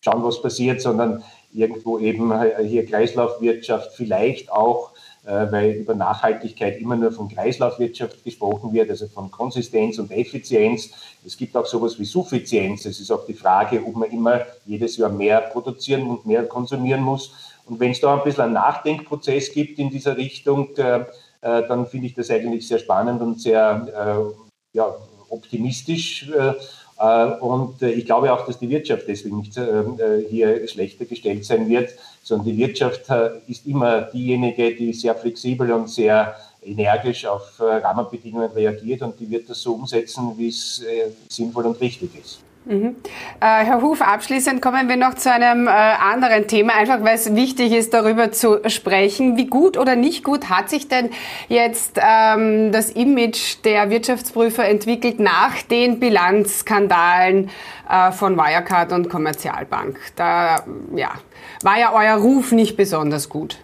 schauen, 0.00 0.24
was 0.24 0.40
passiert, 0.40 0.80
sondern 0.80 1.22
irgendwo 1.52 1.98
eben 1.98 2.32
hier 2.64 2.86
Kreislaufwirtschaft 2.86 3.94
vielleicht 3.94 4.50
auch, 4.50 4.90
äh, 5.24 5.50
weil 5.50 5.70
über 5.72 5.94
Nachhaltigkeit 5.94 6.80
immer 6.80 6.96
nur 6.96 7.12
von 7.12 7.28
Kreislaufwirtschaft 7.28 8.22
gesprochen 8.22 8.72
wird, 8.72 8.88
also 8.90 9.08
von 9.08 9.30
Konsistenz 9.30 9.98
und 9.98 10.12
Effizienz. 10.12 10.90
Es 11.24 11.36
gibt 11.36 11.56
auch 11.56 11.66
sowas 11.66 11.98
wie 11.98 12.04
Suffizienz. 12.04 12.84
Es 12.84 13.00
ist 13.00 13.10
auch 13.10 13.26
die 13.26 13.34
Frage, 13.34 13.82
ob 13.84 13.96
man 13.96 14.10
immer 14.10 14.42
jedes 14.64 14.96
Jahr 14.96 15.10
mehr 15.10 15.40
produzieren 15.40 16.06
und 16.06 16.24
mehr 16.24 16.44
konsumieren 16.44 17.02
muss. 17.02 17.32
Und 17.64 17.80
wenn 17.80 17.90
es 17.90 18.00
da 18.00 18.16
ein 18.16 18.22
bisschen 18.22 18.44
einen 18.44 18.52
Nachdenkprozess 18.52 19.52
gibt 19.52 19.80
in 19.80 19.90
dieser 19.90 20.16
Richtung, 20.16 20.76
äh, 20.76 21.04
dann 21.40 21.86
finde 21.86 22.06
ich 22.06 22.14
das 22.14 22.30
eigentlich 22.30 22.66
sehr 22.66 22.78
spannend 22.78 23.20
und 23.22 23.40
sehr 23.40 24.34
ja, 24.72 24.94
optimistisch. 25.28 26.30
Äh, 26.30 26.54
äh, 26.98 27.38
und 27.40 27.82
äh, 27.82 27.90
ich 27.90 28.06
glaube 28.06 28.32
auch, 28.32 28.46
dass 28.46 28.58
die 28.58 28.68
Wirtschaft 28.68 29.04
deswegen 29.08 29.38
nicht 29.38 29.58
hier 30.28 30.68
schlechter 30.68 31.04
gestellt 31.04 31.44
sein 31.44 31.68
wird, 31.68 31.90
sondern 32.22 32.46
die 32.46 32.56
Wirtschaft 32.56 33.06
ist 33.46 33.66
immer 33.66 34.02
diejenige, 34.02 34.74
die 34.74 34.92
sehr 34.92 35.14
flexibel 35.14 35.72
und 35.72 35.88
sehr 35.90 36.36
energisch 36.62 37.24
auf 37.24 37.60
Rahmenbedingungen 37.60 38.50
reagiert 38.50 39.02
und 39.02 39.20
die 39.20 39.30
wird 39.30 39.48
das 39.48 39.60
so 39.60 39.74
umsetzen, 39.74 40.32
wie 40.36 40.48
es 40.48 40.84
sinnvoll 41.28 41.66
und 41.66 41.80
richtig 41.80 42.10
ist. 42.20 42.40
Mhm. 42.68 42.96
Äh, 43.40 43.64
Herr 43.64 43.80
Huf, 43.80 44.02
abschließend 44.02 44.60
kommen 44.60 44.88
wir 44.88 44.96
noch 44.96 45.14
zu 45.14 45.32
einem 45.32 45.68
äh, 45.68 45.70
anderen 45.70 46.48
Thema, 46.48 46.74
einfach 46.74 47.00
weil 47.02 47.14
es 47.14 47.32
wichtig 47.36 47.72
ist, 47.72 47.94
darüber 47.94 48.32
zu 48.32 48.58
sprechen. 48.66 49.36
Wie 49.36 49.46
gut 49.46 49.76
oder 49.78 49.94
nicht 49.94 50.24
gut 50.24 50.50
hat 50.50 50.68
sich 50.68 50.88
denn 50.88 51.10
jetzt 51.48 52.00
ähm, 52.02 52.72
das 52.72 52.90
Image 52.90 53.58
der 53.64 53.88
Wirtschaftsprüfer 53.90 54.64
entwickelt 54.64 55.20
nach 55.20 55.62
den 55.62 56.00
Bilanzskandalen 56.00 57.50
äh, 57.88 58.10
von 58.10 58.36
Wirecard 58.36 58.90
und 58.92 59.08
Kommerzialbank? 59.08 60.00
Da 60.16 60.64
ja, 60.96 61.12
war 61.62 61.78
ja 61.78 61.92
euer 61.94 62.16
Ruf 62.16 62.50
nicht 62.50 62.76
besonders 62.76 63.28
gut. 63.28 63.60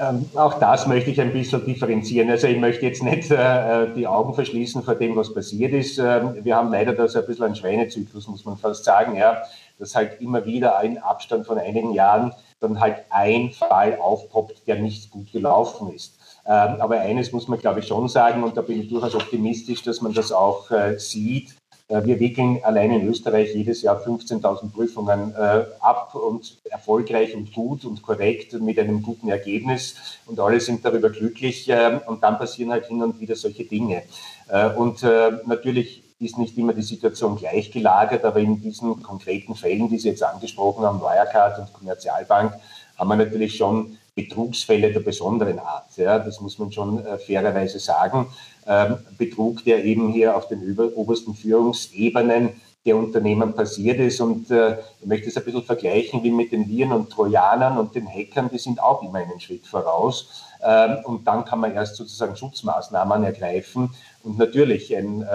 Ähm, 0.00 0.28
auch 0.34 0.54
das 0.58 0.86
möchte 0.86 1.10
ich 1.10 1.20
ein 1.20 1.32
bisschen 1.32 1.64
differenzieren. 1.64 2.30
Also 2.30 2.46
ich 2.46 2.58
möchte 2.58 2.84
jetzt 2.86 3.02
nicht 3.02 3.30
äh, 3.30 3.92
die 3.94 4.06
Augen 4.06 4.34
verschließen 4.34 4.82
vor 4.82 4.94
dem, 4.94 5.16
was 5.16 5.32
passiert 5.32 5.72
ist. 5.72 5.98
Ähm, 5.98 6.36
wir 6.42 6.56
haben 6.56 6.70
leider 6.70 6.92
da 6.92 7.08
so 7.08 7.20
ein 7.20 7.26
bisschen 7.26 7.44
einen 7.44 7.56
Schweinezyklus, 7.56 8.28
muss 8.28 8.44
man 8.44 8.56
fast 8.56 8.84
sagen, 8.84 9.16
ja, 9.16 9.42
dass 9.78 9.94
halt 9.94 10.20
immer 10.20 10.44
wieder 10.44 10.78
ein 10.78 10.98
Abstand 10.98 11.46
von 11.46 11.58
einigen 11.58 11.92
Jahren 11.92 12.32
dann 12.60 12.80
halt 12.80 13.04
ein 13.10 13.50
Fall 13.50 13.98
aufpoppt, 13.98 14.66
der 14.66 14.76
nicht 14.76 15.10
gut 15.10 15.32
gelaufen 15.32 15.92
ist. 15.92 16.18
Ähm, 16.46 16.80
aber 16.80 17.00
eines 17.00 17.32
muss 17.32 17.48
man, 17.48 17.58
glaube 17.58 17.80
ich, 17.80 17.86
schon 17.86 18.08
sagen, 18.08 18.44
und 18.44 18.56
da 18.56 18.62
bin 18.62 18.80
ich 18.80 18.88
durchaus 18.88 19.14
optimistisch, 19.14 19.82
dass 19.82 20.00
man 20.00 20.12
das 20.12 20.30
auch 20.30 20.70
äh, 20.70 20.98
sieht, 20.98 21.50
äh, 21.50 21.55
wir 21.88 22.18
wickeln 22.18 22.58
allein 22.64 22.90
in 22.90 23.08
Österreich 23.08 23.54
jedes 23.54 23.82
Jahr 23.82 24.00
15.000 24.00 24.72
Prüfungen 24.72 25.32
äh, 25.36 25.64
ab 25.80 26.14
und 26.16 26.58
erfolgreich 26.64 27.36
und 27.36 27.52
gut 27.52 27.84
und 27.84 28.02
korrekt 28.02 28.54
mit 28.54 28.78
einem 28.78 29.02
guten 29.02 29.28
Ergebnis 29.28 29.94
und 30.26 30.40
alle 30.40 30.60
sind 30.60 30.84
darüber 30.84 31.10
glücklich 31.10 31.68
äh, 31.68 32.00
und 32.06 32.24
dann 32.24 32.38
passieren 32.38 32.72
halt 32.72 32.86
hin 32.86 33.02
und 33.02 33.20
wieder 33.20 33.36
solche 33.36 33.64
Dinge. 33.64 34.02
Äh, 34.48 34.70
und 34.70 35.04
äh, 35.04 35.32
natürlich 35.46 36.02
ist 36.18 36.38
nicht 36.38 36.58
immer 36.58 36.72
die 36.72 36.82
Situation 36.82 37.36
gleich 37.36 37.70
gelagert, 37.70 38.24
aber 38.24 38.40
in 38.40 38.60
diesen 38.60 39.02
konkreten 39.02 39.54
Fällen, 39.54 39.88
die 39.88 39.98
Sie 39.98 40.08
jetzt 40.08 40.24
angesprochen 40.24 40.84
haben, 40.84 41.00
Wirecard 41.00 41.60
und 41.60 41.72
Kommerzialbank, 41.72 42.52
haben 42.98 43.08
wir 43.08 43.16
natürlich 43.16 43.56
schon 43.56 43.98
Betrugsfälle 44.16 44.92
der 44.92 45.00
besonderen 45.00 45.58
Art. 45.58 45.96
Ja, 45.96 46.18
das 46.18 46.40
muss 46.40 46.58
man 46.58 46.72
schon 46.72 47.04
äh, 47.04 47.18
fairerweise 47.18 47.78
sagen. 47.78 48.26
Ähm, 48.66 48.96
Betrug, 49.18 49.62
der 49.64 49.84
eben 49.84 50.10
hier 50.10 50.34
auf 50.34 50.48
den 50.48 50.76
obersten 50.94 51.34
Führungsebenen 51.34 52.50
der 52.86 52.96
Unternehmen 52.96 53.52
passiert 53.52 54.00
ist. 54.00 54.20
Und 54.20 54.50
äh, 54.50 54.78
ich 55.00 55.06
möchte 55.06 55.28
es 55.28 55.36
ein 55.36 55.44
bisschen 55.44 55.62
vergleichen 55.62 56.22
wie 56.22 56.30
mit 56.30 56.50
den 56.50 56.66
Viren 56.66 56.92
und 56.92 57.10
Trojanern 57.10 57.76
und 57.76 57.94
den 57.94 58.08
Hackern, 58.08 58.48
die 58.50 58.58
sind 58.58 58.82
auch 58.82 59.02
immer 59.02 59.18
einen 59.18 59.38
Schritt 59.38 59.66
voraus. 59.66 60.44
Ähm, 60.64 60.98
und 61.04 61.26
dann 61.26 61.44
kann 61.44 61.60
man 61.60 61.74
erst 61.74 61.96
sozusagen 61.96 62.36
Schutzmaßnahmen 62.36 63.22
ergreifen. 63.22 63.90
Und 64.22 64.38
natürlich 64.38 64.96
ein, 64.96 65.22
äh, 65.22 65.26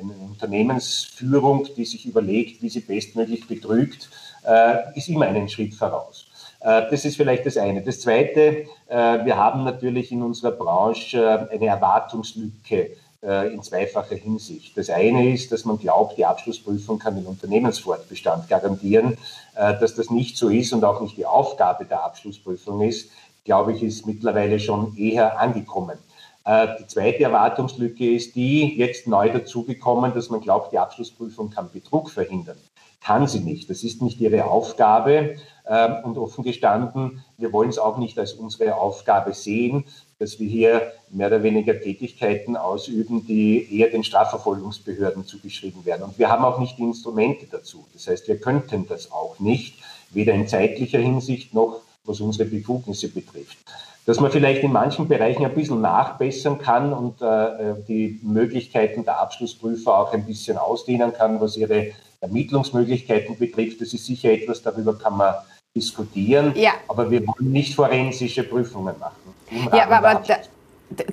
eine 0.00 0.12
Unternehmensführung, 0.26 1.68
die 1.76 1.84
sich 1.84 2.04
überlegt, 2.04 2.62
wie 2.62 2.68
sie 2.68 2.80
bestmöglich 2.80 3.46
betrügt, 3.46 4.10
äh, 4.44 4.96
ist 4.96 5.08
immer 5.08 5.26
einen 5.26 5.48
Schritt 5.48 5.74
voraus. 5.74 6.27
Äh, 6.60 6.90
das 6.90 7.04
ist 7.04 7.16
vielleicht 7.16 7.46
das 7.46 7.56
eine. 7.56 7.82
Das 7.82 8.00
zweite, 8.00 8.66
äh, 8.88 9.24
wir 9.24 9.36
haben 9.36 9.64
natürlich 9.64 10.12
in 10.12 10.22
unserer 10.22 10.52
Branche 10.52 11.48
äh, 11.50 11.54
eine 11.54 11.66
Erwartungslücke 11.66 12.96
in 13.20 13.60
zweifacher 13.64 14.14
Hinsicht. 14.14 14.78
Das 14.78 14.88
eine 14.90 15.32
ist, 15.32 15.50
dass 15.50 15.64
man 15.64 15.76
glaubt, 15.76 16.16
die 16.16 16.24
Abschlussprüfung 16.24 17.00
kann 17.00 17.16
den 17.16 17.26
Unternehmensfortbestand 17.26 18.48
garantieren. 18.48 19.18
Dass 19.56 19.96
das 19.96 20.08
nicht 20.08 20.36
so 20.36 20.48
ist 20.48 20.72
und 20.72 20.84
auch 20.84 21.00
nicht 21.00 21.16
die 21.16 21.26
Aufgabe 21.26 21.84
der 21.84 22.04
Abschlussprüfung 22.04 22.80
ist, 22.82 23.10
glaube 23.44 23.72
ich, 23.72 23.82
ist 23.82 24.06
mittlerweile 24.06 24.60
schon 24.60 24.96
eher 24.96 25.40
angekommen. 25.40 25.98
Die 26.46 26.86
zweite 26.86 27.24
Erwartungslücke 27.24 28.08
ist 28.08 28.36
die, 28.36 28.76
jetzt 28.78 29.08
neu 29.08 29.30
dazugekommen, 29.30 30.14
dass 30.14 30.30
man 30.30 30.40
glaubt, 30.40 30.72
die 30.72 30.78
Abschlussprüfung 30.78 31.50
kann 31.50 31.72
Betrug 31.72 32.10
verhindern. 32.10 32.58
Kann 33.00 33.26
sie 33.26 33.40
nicht. 33.40 33.70
Das 33.70 33.84
ist 33.84 34.02
nicht 34.02 34.20
ihre 34.20 34.44
Aufgabe. 34.44 35.36
Ähm, 35.70 35.96
und 36.02 36.16
offen 36.16 36.44
gestanden, 36.44 37.22
wir 37.36 37.52
wollen 37.52 37.68
es 37.68 37.78
auch 37.78 37.98
nicht 37.98 38.18
als 38.18 38.32
unsere 38.32 38.76
Aufgabe 38.76 39.34
sehen, 39.34 39.84
dass 40.18 40.40
wir 40.40 40.48
hier 40.48 40.92
mehr 41.10 41.26
oder 41.26 41.42
weniger 41.42 41.78
Tätigkeiten 41.78 42.56
ausüben, 42.56 43.26
die 43.26 43.78
eher 43.78 43.90
den 43.90 44.02
Strafverfolgungsbehörden 44.02 45.26
zugeschrieben 45.26 45.84
werden. 45.84 46.04
Und 46.04 46.18
wir 46.18 46.30
haben 46.30 46.44
auch 46.44 46.58
nicht 46.58 46.78
die 46.78 46.84
Instrumente 46.84 47.46
dazu. 47.50 47.86
Das 47.92 48.08
heißt, 48.08 48.28
wir 48.28 48.40
könnten 48.40 48.86
das 48.88 49.12
auch 49.12 49.38
nicht, 49.40 49.78
weder 50.10 50.32
in 50.32 50.48
zeitlicher 50.48 50.98
Hinsicht 50.98 51.52
noch 51.52 51.82
was 52.04 52.20
unsere 52.20 52.48
Befugnisse 52.48 53.08
betrifft. 53.08 53.58
Dass 54.06 54.20
man 54.20 54.30
vielleicht 54.30 54.62
in 54.62 54.72
manchen 54.72 55.06
Bereichen 55.06 55.44
ein 55.44 55.54
bisschen 55.54 55.82
nachbessern 55.82 56.56
kann 56.58 56.94
und 56.94 57.20
äh, 57.20 57.74
die 57.86 58.18
Möglichkeiten 58.22 59.04
der 59.04 59.20
Abschlussprüfer 59.20 59.98
auch 59.98 60.14
ein 60.14 60.24
bisschen 60.24 60.56
ausdehnen 60.56 61.12
kann, 61.12 61.42
was 61.42 61.58
ihre 61.58 61.92
Ermittlungsmöglichkeiten 62.20 63.38
betrifft, 63.38 63.80
das 63.80 63.92
ist 63.92 64.06
sicher 64.06 64.30
etwas, 64.30 64.62
darüber 64.62 64.98
kann 64.98 65.16
man 65.16 65.34
diskutieren, 65.74 66.52
ja. 66.56 66.72
aber 66.88 67.10
wir 67.10 67.26
wollen 67.26 67.52
nicht 67.52 67.74
forensische 67.74 68.42
Prüfungen 68.42 68.94
machen. 68.98 69.34
Ja, 69.72 69.88
aber 69.88 70.22
da, 70.26 70.36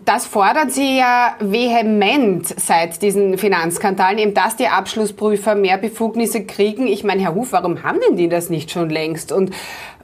das 0.05 0.25
fordern 0.25 0.69
Sie 0.69 0.97
ja 0.97 1.35
vehement 1.39 2.47
seit 2.47 3.01
diesen 3.01 3.37
Finanzskandalen, 3.37 4.17
eben 4.19 4.33
dass 4.33 4.55
die 4.55 4.67
Abschlussprüfer 4.67 5.55
mehr 5.55 5.77
Befugnisse 5.77 6.45
kriegen. 6.45 6.87
Ich 6.87 7.03
meine, 7.03 7.21
Herr 7.21 7.35
Huf, 7.35 7.51
warum 7.51 7.83
haben 7.83 7.99
denn 8.07 8.15
die 8.15 8.29
das 8.29 8.49
nicht 8.49 8.71
schon 8.71 8.89
längst? 8.89 9.31
Und, 9.31 9.51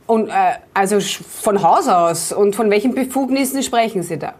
und 0.07 0.29
äh, 0.29 0.33
also 0.73 0.99
von 0.99 1.63
Haus 1.63 1.87
aus 1.87 2.31
und 2.33 2.55
von 2.55 2.69
welchen 2.69 2.93
Befugnissen 2.93 3.63
sprechen 3.63 4.03
Sie 4.03 4.19
da? 4.19 4.35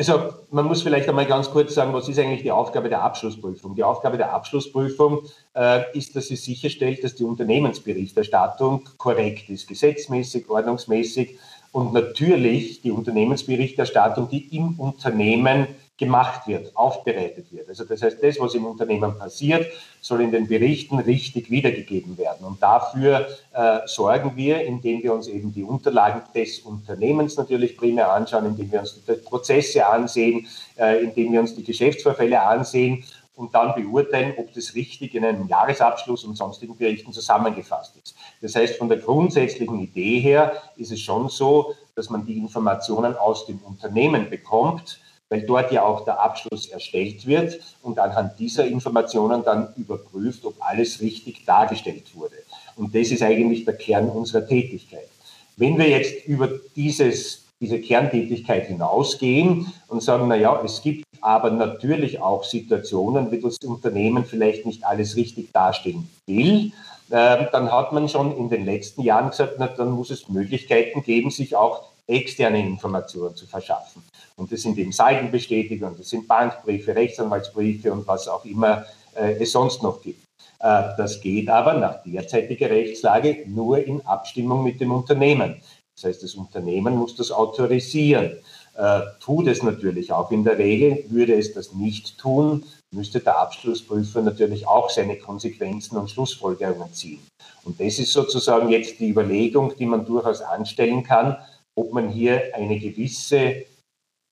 Also 0.00 0.32
man 0.50 0.64
muss 0.64 0.80
vielleicht 0.80 1.10
einmal 1.10 1.26
ganz 1.26 1.50
kurz 1.50 1.74
sagen, 1.74 1.92
was 1.92 2.08
ist 2.08 2.18
eigentlich 2.18 2.40
die 2.40 2.50
Aufgabe 2.50 2.88
der 2.88 3.02
Abschlussprüfung? 3.02 3.74
Die 3.74 3.84
Aufgabe 3.84 4.16
der 4.16 4.32
Abschlussprüfung 4.32 5.24
äh, 5.54 5.82
ist, 5.92 6.16
dass 6.16 6.28
sie 6.28 6.36
sicherstellt, 6.36 7.04
dass 7.04 7.16
die 7.16 7.24
Unternehmensberichterstattung 7.24 8.88
korrekt 8.96 9.50
ist, 9.50 9.68
gesetzmäßig, 9.68 10.48
ordnungsmäßig 10.48 11.38
und 11.72 11.92
natürlich 11.92 12.80
die 12.80 12.92
Unternehmensberichterstattung, 12.92 14.30
die 14.30 14.56
im 14.56 14.80
Unternehmen 14.80 15.66
gemacht 16.00 16.48
wird, 16.48 16.74
aufbereitet 16.74 17.52
wird. 17.52 17.68
Also 17.68 17.84
das 17.84 18.02
heißt, 18.02 18.22
das, 18.22 18.40
was 18.40 18.54
im 18.54 18.64
Unternehmen 18.64 19.16
passiert, 19.18 19.66
soll 20.00 20.22
in 20.22 20.32
den 20.32 20.48
Berichten 20.48 20.98
richtig 20.98 21.50
wiedergegeben 21.50 22.16
werden. 22.16 22.46
Und 22.46 22.60
dafür 22.62 23.28
äh, 23.52 23.80
sorgen 23.84 24.32
wir, 24.34 24.64
indem 24.64 25.02
wir 25.02 25.12
uns 25.12 25.28
eben 25.28 25.52
die 25.52 25.62
Unterlagen 25.62 26.22
des 26.34 26.60
Unternehmens 26.60 27.36
natürlich 27.36 27.76
primär 27.76 28.10
anschauen, 28.10 28.46
indem 28.46 28.72
wir 28.72 28.80
uns 28.80 28.98
die 29.06 29.12
Prozesse 29.12 29.86
ansehen, 29.86 30.48
äh, 30.78 31.04
indem 31.04 31.32
wir 31.32 31.40
uns 31.40 31.54
die 31.54 31.64
Geschäftsvorfälle 31.64 32.40
ansehen 32.40 33.04
und 33.36 33.54
dann 33.54 33.74
beurteilen, 33.74 34.32
ob 34.38 34.52
das 34.54 34.74
richtig 34.74 35.14
in 35.14 35.24
einem 35.24 35.48
Jahresabschluss 35.48 36.24
und 36.24 36.36
sonstigen 36.36 36.76
Berichten 36.76 37.12
zusammengefasst 37.12 37.94
ist. 38.02 38.16
Das 38.40 38.54
heißt, 38.54 38.76
von 38.76 38.88
der 38.88 38.98
grundsätzlichen 38.98 39.80
Idee 39.80 40.20
her 40.20 40.54
ist 40.76 40.92
es 40.92 41.00
schon 41.00 41.28
so, 41.28 41.74
dass 41.94 42.08
man 42.08 42.24
die 42.24 42.38
Informationen 42.38 43.14
aus 43.16 43.44
dem 43.44 43.58
Unternehmen 43.58 44.30
bekommt, 44.30 44.98
weil 45.30 45.42
dort 45.42 45.72
ja 45.72 45.84
auch 45.84 46.04
der 46.04 46.20
Abschluss 46.20 46.66
erstellt 46.66 47.26
wird 47.26 47.58
und 47.82 47.98
anhand 47.98 48.38
dieser 48.38 48.66
Informationen 48.66 49.42
dann 49.44 49.72
überprüft, 49.76 50.44
ob 50.44 50.54
alles 50.58 51.00
richtig 51.00 51.46
dargestellt 51.46 52.14
wurde. 52.14 52.34
Und 52.76 52.94
das 52.94 53.10
ist 53.10 53.22
eigentlich 53.22 53.64
der 53.64 53.76
Kern 53.76 54.10
unserer 54.10 54.46
Tätigkeit. 54.46 55.08
Wenn 55.56 55.78
wir 55.78 55.88
jetzt 55.88 56.26
über 56.26 56.48
dieses, 56.74 57.44
diese 57.60 57.80
Kerntätigkeit 57.80 58.66
hinausgehen 58.66 59.72
und 59.88 60.02
sagen, 60.02 60.26
na 60.28 60.34
ja, 60.34 60.60
es 60.64 60.82
gibt 60.82 61.04
aber 61.20 61.50
natürlich 61.50 62.20
auch 62.20 62.44
Situationen, 62.44 63.30
wie 63.30 63.40
das 63.40 63.58
Unternehmen 63.58 64.24
vielleicht 64.24 64.66
nicht 64.66 64.84
alles 64.84 65.16
richtig 65.16 65.52
darstellen 65.52 66.08
will, 66.26 66.72
ähm, 67.12 67.48
dann 67.52 67.70
hat 67.72 67.92
man 67.92 68.08
schon 68.08 68.36
in 68.36 68.48
den 68.48 68.64
letzten 68.64 69.02
Jahren 69.02 69.30
gesagt, 69.30 69.56
na, 69.58 69.66
dann 69.66 69.90
muss 69.90 70.10
es 70.10 70.28
Möglichkeiten 70.28 71.02
geben, 71.02 71.30
sich 71.30 71.56
auch 71.56 71.90
externe 72.10 72.60
Informationen 72.60 73.34
zu 73.34 73.46
verschaffen. 73.46 74.02
Und 74.36 74.50
das 74.52 74.62
sind 74.62 74.78
eben 74.78 74.92
Seitenbestätigungen, 74.92 75.96
das 75.96 76.10
sind 76.10 76.26
Bankbriefe, 76.26 76.94
Rechtsanwaltsbriefe 76.94 77.92
und 77.92 78.06
was 78.06 78.28
auch 78.28 78.44
immer 78.44 78.84
äh, 79.14 79.34
es 79.40 79.52
sonst 79.52 79.82
noch 79.82 80.00
gibt. 80.02 80.24
Äh, 80.60 80.96
das 80.96 81.20
geht 81.20 81.48
aber 81.48 81.74
nach 81.74 82.02
derzeitiger 82.02 82.70
Rechtslage 82.70 83.44
nur 83.46 83.84
in 83.84 84.00
Abstimmung 84.06 84.64
mit 84.64 84.80
dem 84.80 84.92
Unternehmen. 84.92 85.60
Das 85.96 86.04
heißt, 86.04 86.22
das 86.22 86.34
Unternehmen 86.34 86.96
muss 86.96 87.16
das 87.16 87.30
autorisieren. 87.30 88.38
Äh, 88.74 89.00
tut 89.20 89.48
es 89.48 89.62
natürlich 89.62 90.12
auch 90.12 90.30
in 90.30 90.44
der 90.44 90.56
Regel. 90.56 91.04
Würde 91.08 91.34
es 91.34 91.52
das 91.52 91.74
nicht 91.74 92.18
tun, 92.18 92.64
müsste 92.92 93.20
der 93.20 93.38
Abschlussprüfer 93.38 94.22
natürlich 94.22 94.66
auch 94.66 94.90
seine 94.90 95.16
Konsequenzen 95.16 95.96
und 95.98 96.10
Schlussfolgerungen 96.10 96.92
ziehen. 96.92 97.20
Und 97.64 97.78
das 97.78 97.98
ist 97.98 98.12
sozusagen 98.12 98.70
jetzt 98.70 98.98
die 98.98 99.10
Überlegung, 99.10 99.74
die 99.76 99.86
man 99.86 100.06
durchaus 100.06 100.40
anstellen 100.40 101.02
kann, 101.02 101.36
ob 101.80 101.94
man 101.94 102.10
hier 102.10 102.54
eine 102.54 102.78
gewisse 102.78 103.64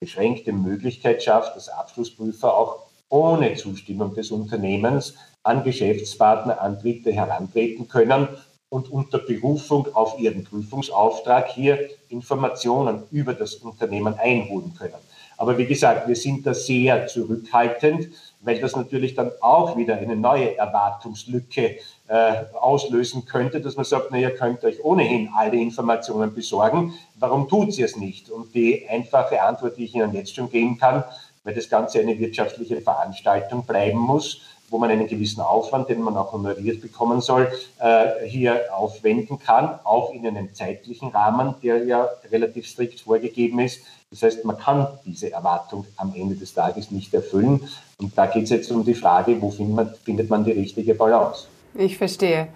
beschränkte 0.01 0.53
Möglichkeit 0.53 1.23
schafft, 1.23 1.57
dass 1.57 1.71
Abschlussprüfer 1.71 2.55
auch 2.55 2.87
ohne 3.09 3.55
Zustimmung 3.55 4.15
des 4.15 4.31
Unternehmens 4.31 5.15
an 5.43 5.65
Geschäftspartner, 5.65 6.61
an 6.61 6.79
Dritte 6.79 7.11
herantreten 7.11 7.89
können 7.89 8.29
und 8.69 8.91
unter 8.91 9.19
Berufung 9.19 9.95
auf 9.95 10.19
ihren 10.21 10.45
Prüfungsauftrag 10.45 11.49
hier 11.49 11.89
Informationen 12.11 13.05
über 13.11 13.33
das 13.33 13.55
Unternehmen 13.55 14.15
einholen 14.19 14.75
können. 14.75 15.01
Aber 15.39 15.57
wie 15.57 15.67
gesagt, 15.67 16.09
wir 16.09 16.17
sind 16.17 16.45
da 16.47 16.53
sehr 16.53 17.07
zurückhaltend, 17.07 18.09
weil 18.41 18.61
das 18.61 18.75
natürlich 18.75 19.15
dann 19.15 19.31
auch 19.41 19.77
wieder 19.77 19.97
eine 19.97 20.17
neue 20.17 20.57
Erwartungslücke 20.57 21.79
äh, 22.09 22.35
auslösen 22.61 23.25
könnte, 23.25 23.61
dass 23.61 23.77
man 23.77 23.85
sagt, 23.85 24.09
na, 24.11 24.19
ihr 24.19 24.35
könnt 24.35 24.65
euch 24.65 24.85
ohnehin 24.85 25.31
alle 25.35 25.57
Informationen 25.57 26.35
besorgen, 26.35 26.93
warum 27.19 27.49
tut 27.49 27.73
sie 27.73 27.83
es 27.83 27.97
nicht? 27.97 28.31
Und 28.31 28.53
die 28.55 28.89
einfache 28.89 29.41
Antwort, 29.41 29.77
die 29.77 29.85
ich 29.85 29.95
Ihnen 29.95 30.13
jetzt 30.13 30.35
schon 30.35 30.51
geben 30.51 30.77
kann, 30.77 31.05
weil 31.45 31.55
das 31.55 31.69
Ganze 31.69 32.01
eine 32.01 32.19
wirtschaftliche 32.19 32.81
Veranstaltung 32.81 33.65
bleiben 33.65 33.99
muss, 33.99 34.43
wo 34.71 34.79
man 34.79 34.91
einen 34.91 35.07
gewissen 35.07 35.41
Aufwand, 35.41 35.89
den 35.89 36.03
man 36.03 36.17
auch 36.17 36.33
honoriert 36.33 36.81
bekommen 36.81 37.21
soll, 37.21 37.51
äh, 37.81 38.27
hier 38.27 38.61
aufwenden 38.75 39.39
kann, 39.39 39.79
auch 39.85 40.13
in 40.13 40.27
einem 40.27 40.55
zeitlichen 40.55 41.09
Rahmen, 41.09 41.55
der 41.63 41.85
ja 41.85 42.09
relativ 42.31 42.67
strikt 42.67 43.01
vorgegeben 43.01 43.61
ist. 43.61 43.83
Das 44.11 44.23
heißt, 44.23 44.45
man 44.45 44.59
kann 44.59 44.87
diese 45.05 45.33
Erwartung 45.33 45.87
am 45.97 46.15
Ende 46.15 46.35
des 46.35 46.55
Tages 46.55 46.91
nicht 46.91 47.13
erfüllen. 47.13 47.69
Und 47.99 48.17
da 48.17 48.27
geht 48.27 48.45
es 48.45 48.51
jetzt 48.51 48.71
um 48.71 48.85
die 48.85 48.95
Frage, 48.95 49.41
wo 49.41 49.51
findet 49.51 49.77
man, 49.77 49.95
findet 50.05 50.31
man 50.31 50.45
die 50.45 50.53
richtige 50.53 50.95
Balance? 50.95 51.47
Ich 51.75 51.99
verstehe. 51.99 52.49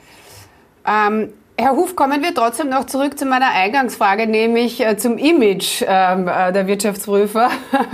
Ähm, 0.87 1.33
Herr 1.59 1.77
Huf, 1.77 1.95
kommen 1.95 2.23
wir 2.23 2.35
trotzdem 2.35 2.71
noch 2.71 2.87
zurück 2.87 3.19
zu 3.19 3.27
meiner 3.27 3.51
Eingangsfrage, 3.51 4.27
nämlich 4.27 4.81
äh, 4.81 4.97
zum 4.97 5.19
Image 5.19 5.85
ähm, 5.87 6.27
äh, 6.27 6.53
der 6.53 6.67
Wirtschaftsprüfer. 6.67 7.51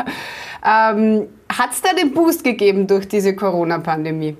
ähm, 0.64 1.28
hat 1.48 1.72
es 1.72 1.82
da 1.82 1.92
den 1.92 2.12
Boost 2.12 2.44
gegeben 2.44 2.86
durch 2.86 3.08
diese 3.08 3.34
Corona-Pandemie? 3.34 4.36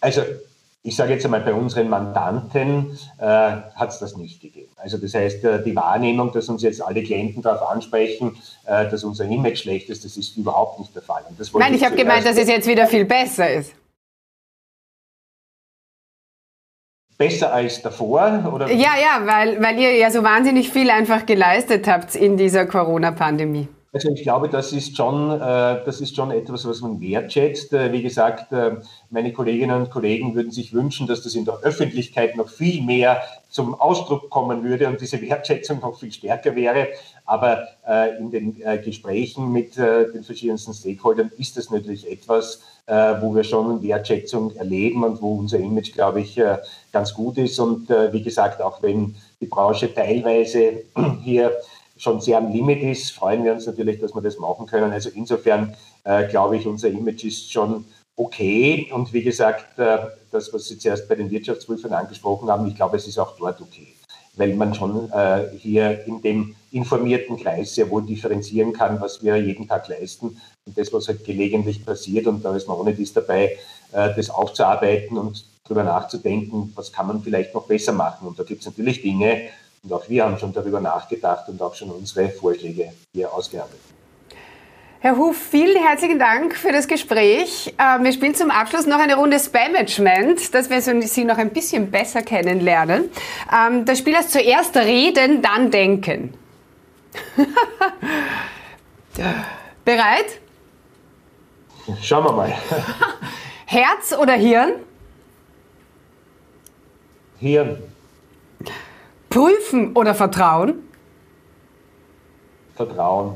Also 0.00 0.22
ich 0.86 0.94
sage 0.94 1.14
jetzt 1.14 1.24
einmal, 1.24 1.40
bei 1.40 1.52
unseren 1.52 1.88
Mandanten 1.88 2.96
äh, 3.18 3.24
hat 3.24 3.88
es 3.88 3.98
das 3.98 4.16
nicht 4.16 4.40
gegeben. 4.40 4.68
Also 4.76 4.98
das 4.98 5.14
heißt, 5.14 5.42
äh, 5.42 5.64
die 5.64 5.74
Wahrnehmung, 5.74 6.30
dass 6.30 6.48
uns 6.48 6.62
jetzt 6.62 6.80
alle 6.80 7.02
Klienten 7.02 7.42
darauf 7.42 7.68
ansprechen, 7.68 8.36
äh, 8.66 8.88
dass 8.88 9.02
unser 9.02 9.24
Image 9.24 9.58
schlecht 9.58 9.90
ist, 9.90 10.04
das 10.04 10.16
ist 10.16 10.36
überhaupt 10.36 10.78
nicht 10.78 10.94
der 10.94 11.02
Fall. 11.02 11.24
Nein, 11.54 11.74
ich 11.74 11.84
habe 11.84 11.96
gemeint, 11.96 12.24
dass 12.24 12.36
es 12.36 12.48
jetzt 12.48 12.68
wieder 12.68 12.86
viel 12.86 13.04
besser 13.04 13.50
ist. 13.50 13.74
Besser 17.18 17.52
als 17.52 17.82
davor? 17.82 18.52
Oder? 18.54 18.70
Ja, 18.70 18.92
ja, 18.96 19.26
weil, 19.26 19.60
weil 19.60 19.78
ihr 19.80 19.96
ja 19.96 20.10
so 20.12 20.22
wahnsinnig 20.22 20.70
viel 20.70 20.90
einfach 20.90 21.26
geleistet 21.26 21.88
habt 21.88 22.14
in 22.14 22.36
dieser 22.36 22.64
Corona-Pandemie. 22.66 23.68
Also 23.96 24.10
ich 24.10 24.24
glaube, 24.24 24.50
das 24.50 24.74
ist 24.74 24.94
schon, 24.94 25.30
äh, 25.30 25.82
das 25.86 26.02
ist 26.02 26.14
schon 26.14 26.30
etwas, 26.30 26.68
was 26.68 26.82
man 26.82 27.00
wertschätzt. 27.00 27.72
Äh, 27.72 27.92
wie 27.92 28.02
gesagt, 28.02 28.52
äh, 28.52 28.72
meine 29.08 29.32
Kolleginnen 29.32 29.80
und 29.80 29.90
Kollegen 29.90 30.34
würden 30.34 30.50
sich 30.50 30.74
wünschen, 30.74 31.06
dass 31.06 31.22
das 31.22 31.34
in 31.34 31.46
der 31.46 31.60
Öffentlichkeit 31.60 32.36
noch 32.36 32.50
viel 32.50 32.82
mehr 32.82 33.22
zum 33.48 33.74
Ausdruck 33.74 34.28
kommen 34.28 34.64
würde 34.64 34.86
und 34.88 35.00
diese 35.00 35.22
Wertschätzung 35.22 35.80
noch 35.80 35.98
viel 35.98 36.12
stärker 36.12 36.54
wäre. 36.54 36.88
Aber 37.24 37.66
in 38.20 38.30
den 38.30 38.56
Gesprächen 38.84 39.50
mit 39.50 39.76
den 39.78 40.22
verschiedensten 40.24 40.74
Stakeholdern 40.74 41.30
ist 41.38 41.56
das 41.56 41.70
natürlich 41.70 42.10
etwas, 42.10 42.60
wo 42.86 43.34
wir 43.34 43.44
schon 43.44 43.82
Wertschätzung 43.82 44.54
erleben 44.56 45.04
und 45.04 45.22
wo 45.22 45.36
unser 45.36 45.58
Image, 45.58 45.94
glaube 45.94 46.20
ich, 46.20 46.38
ganz 46.92 47.14
gut 47.14 47.38
ist. 47.38 47.58
Und 47.58 47.88
wie 47.88 48.22
gesagt, 48.22 48.60
auch 48.60 48.82
wenn 48.82 49.14
die 49.40 49.46
Branche 49.46 49.94
teilweise 49.94 50.82
hier 51.22 51.52
schon 51.96 52.20
sehr 52.20 52.38
am 52.38 52.52
Limit 52.52 52.82
ist, 52.82 53.12
freuen 53.12 53.44
wir 53.44 53.52
uns 53.52 53.66
natürlich, 53.66 54.00
dass 54.00 54.14
wir 54.14 54.22
das 54.22 54.38
machen 54.38 54.66
können. 54.66 54.92
Also 54.92 55.10
insofern 55.14 55.74
äh, 56.04 56.28
glaube 56.28 56.56
ich, 56.56 56.66
unser 56.66 56.88
Image 56.88 57.24
ist 57.24 57.50
schon 57.50 57.84
okay. 58.16 58.90
Und 58.92 59.12
wie 59.12 59.22
gesagt, 59.22 59.78
äh, 59.78 59.98
das, 60.30 60.52
was 60.52 60.66
Sie 60.66 60.78
zuerst 60.78 61.08
bei 61.08 61.14
den 61.14 61.30
Wirtschaftsprüfern 61.30 61.92
angesprochen 61.92 62.50
haben, 62.50 62.66
ich 62.66 62.76
glaube, 62.76 62.96
es 62.96 63.06
ist 63.06 63.18
auch 63.18 63.36
dort 63.36 63.60
okay, 63.60 63.88
weil 64.36 64.54
man 64.54 64.74
schon 64.74 65.10
äh, 65.12 65.48
hier 65.58 66.06
in 66.06 66.20
dem 66.22 66.56
informierten 66.72 67.36
Kreis 67.38 67.74
sehr 67.74 67.88
wohl 67.90 68.04
differenzieren 68.04 68.72
kann, 68.72 69.00
was 69.00 69.22
wir 69.22 69.36
jeden 69.36 69.68
Tag 69.68 69.88
leisten 69.88 70.40
und 70.66 70.78
das, 70.78 70.92
was 70.92 71.08
halt 71.08 71.24
gelegentlich 71.24 71.84
passiert. 71.84 72.26
Und 72.26 72.44
da 72.44 72.54
ist 72.54 72.68
man 72.68 72.76
ohne 72.76 72.94
dies 72.94 73.12
dabei, 73.12 73.56
äh, 73.92 74.14
das 74.14 74.30
aufzuarbeiten 74.30 75.16
und 75.16 75.44
darüber 75.64 75.84
nachzudenken, 75.84 76.72
was 76.74 76.92
kann 76.92 77.06
man 77.06 77.22
vielleicht 77.22 77.54
noch 77.54 77.66
besser 77.66 77.92
machen. 77.92 78.28
Und 78.28 78.38
da 78.38 78.44
gibt 78.44 78.60
es 78.60 78.66
natürlich 78.66 79.02
Dinge, 79.02 79.48
und 79.86 79.92
auch 79.92 80.08
wir 80.08 80.24
haben 80.24 80.36
schon 80.38 80.52
darüber 80.52 80.80
nachgedacht 80.80 81.48
und 81.48 81.62
auch 81.62 81.74
schon 81.74 81.90
unsere 81.90 82.28
Vorschläge 82.28 82.92
hier 83.12 83.32
ausgearbeitet. 83.32 83.80
Herr 84.98 85.16
Huf, 85.16 85.36
vielen 85.36 85.80
herzlichen 85.80 86.18
Dank 86.18 86.56
für 86.56 86.72
das 86.72 86.88
Gespräch. 86.88 87.72
Ähm, 87.78 88.02
wir 88.02 88.12
spielen 88.12 88.34
zum 88.34 88.50
Abschluss 88.50 88.86
noch 88.86 88.98
eine 88.98 89.14
Runde 89.14 89.38
Spamagement, 89.38 90.52
dass 90.52 90.68
wir 90.70 90.80
Sie 90.82 91.24
noch 91.24 91.38
ein 91.38 91.50
bisschen 91.50 91.92
besser 91.92 92.22
kennenlernen. 92.22 93.10
Ähm, 93.52 93.84
das 93.84 93.98
Spiel 93.98 94.16
heißt 94.16 94.32
zuerst 94.32 94.76
reden, 94.76 95.42
dann 95.42 95.70
denken. 95.70 96.34
Bereit? 99.84 100.40
Schauen 102.02 102.24
wir 102.24 102.32
mal. 102.32 102.52
Herz 103.66 104.12
oder 104.18 104.32
Hirn? 104.32 104.72
Hirn. 107.38 107.95
Prüfen 109.36 109.94
oder 109.94 110.14
vertrauen? 110.14 110.88
Vertrauen. 112.74 113.34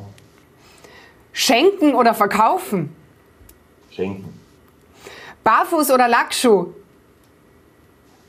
Schenken 1.35 1.95
oder 1.95 2.15
verkaufen? 2.15 2.97
Schenken. 3.91 4.33
Barfuß 5.45 5.91
oder 5.91 6.09
Lackschuh? 6.09 6.69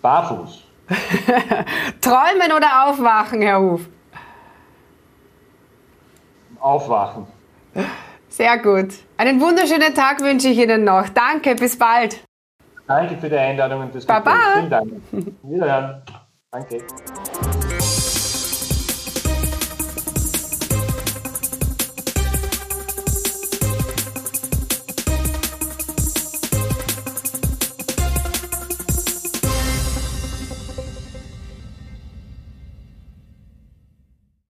Barfuß. 0.02 0.64
Träumen 2.02 2.52
oder 2.54 2.90
aufwachen, 2.90 3.42
Herr 3.42 3.62
Huf? 3.62 3.82
Aufwachen. 6.60 7.26
Sehr 8.28 8.58
gut. 8.58 8.90
Einen 9.16 9.40
wunderschönen 9.40 9.96
Tag 9.96 10.20
wünsche 10.20 10.50
ich 10.50 10.58
Ihnen 10.58 10.84
noch. 10.84 11.08
Danke, 11.08 11.56
bis 11.56 11.80
bald. 11.80 12.22
Danke 12.86 13.18
für 13.18 13.30
die 13.30 13.38
Einladung 13.38 13.84
und 13.84 13.96
das 13.96 14.06
Baba. 14.06 14.36
Vielen 14.56 14.70
Dank. 14.70 14.92
Wiederhören. 15.44 16.02
Danke. 16.52 16.84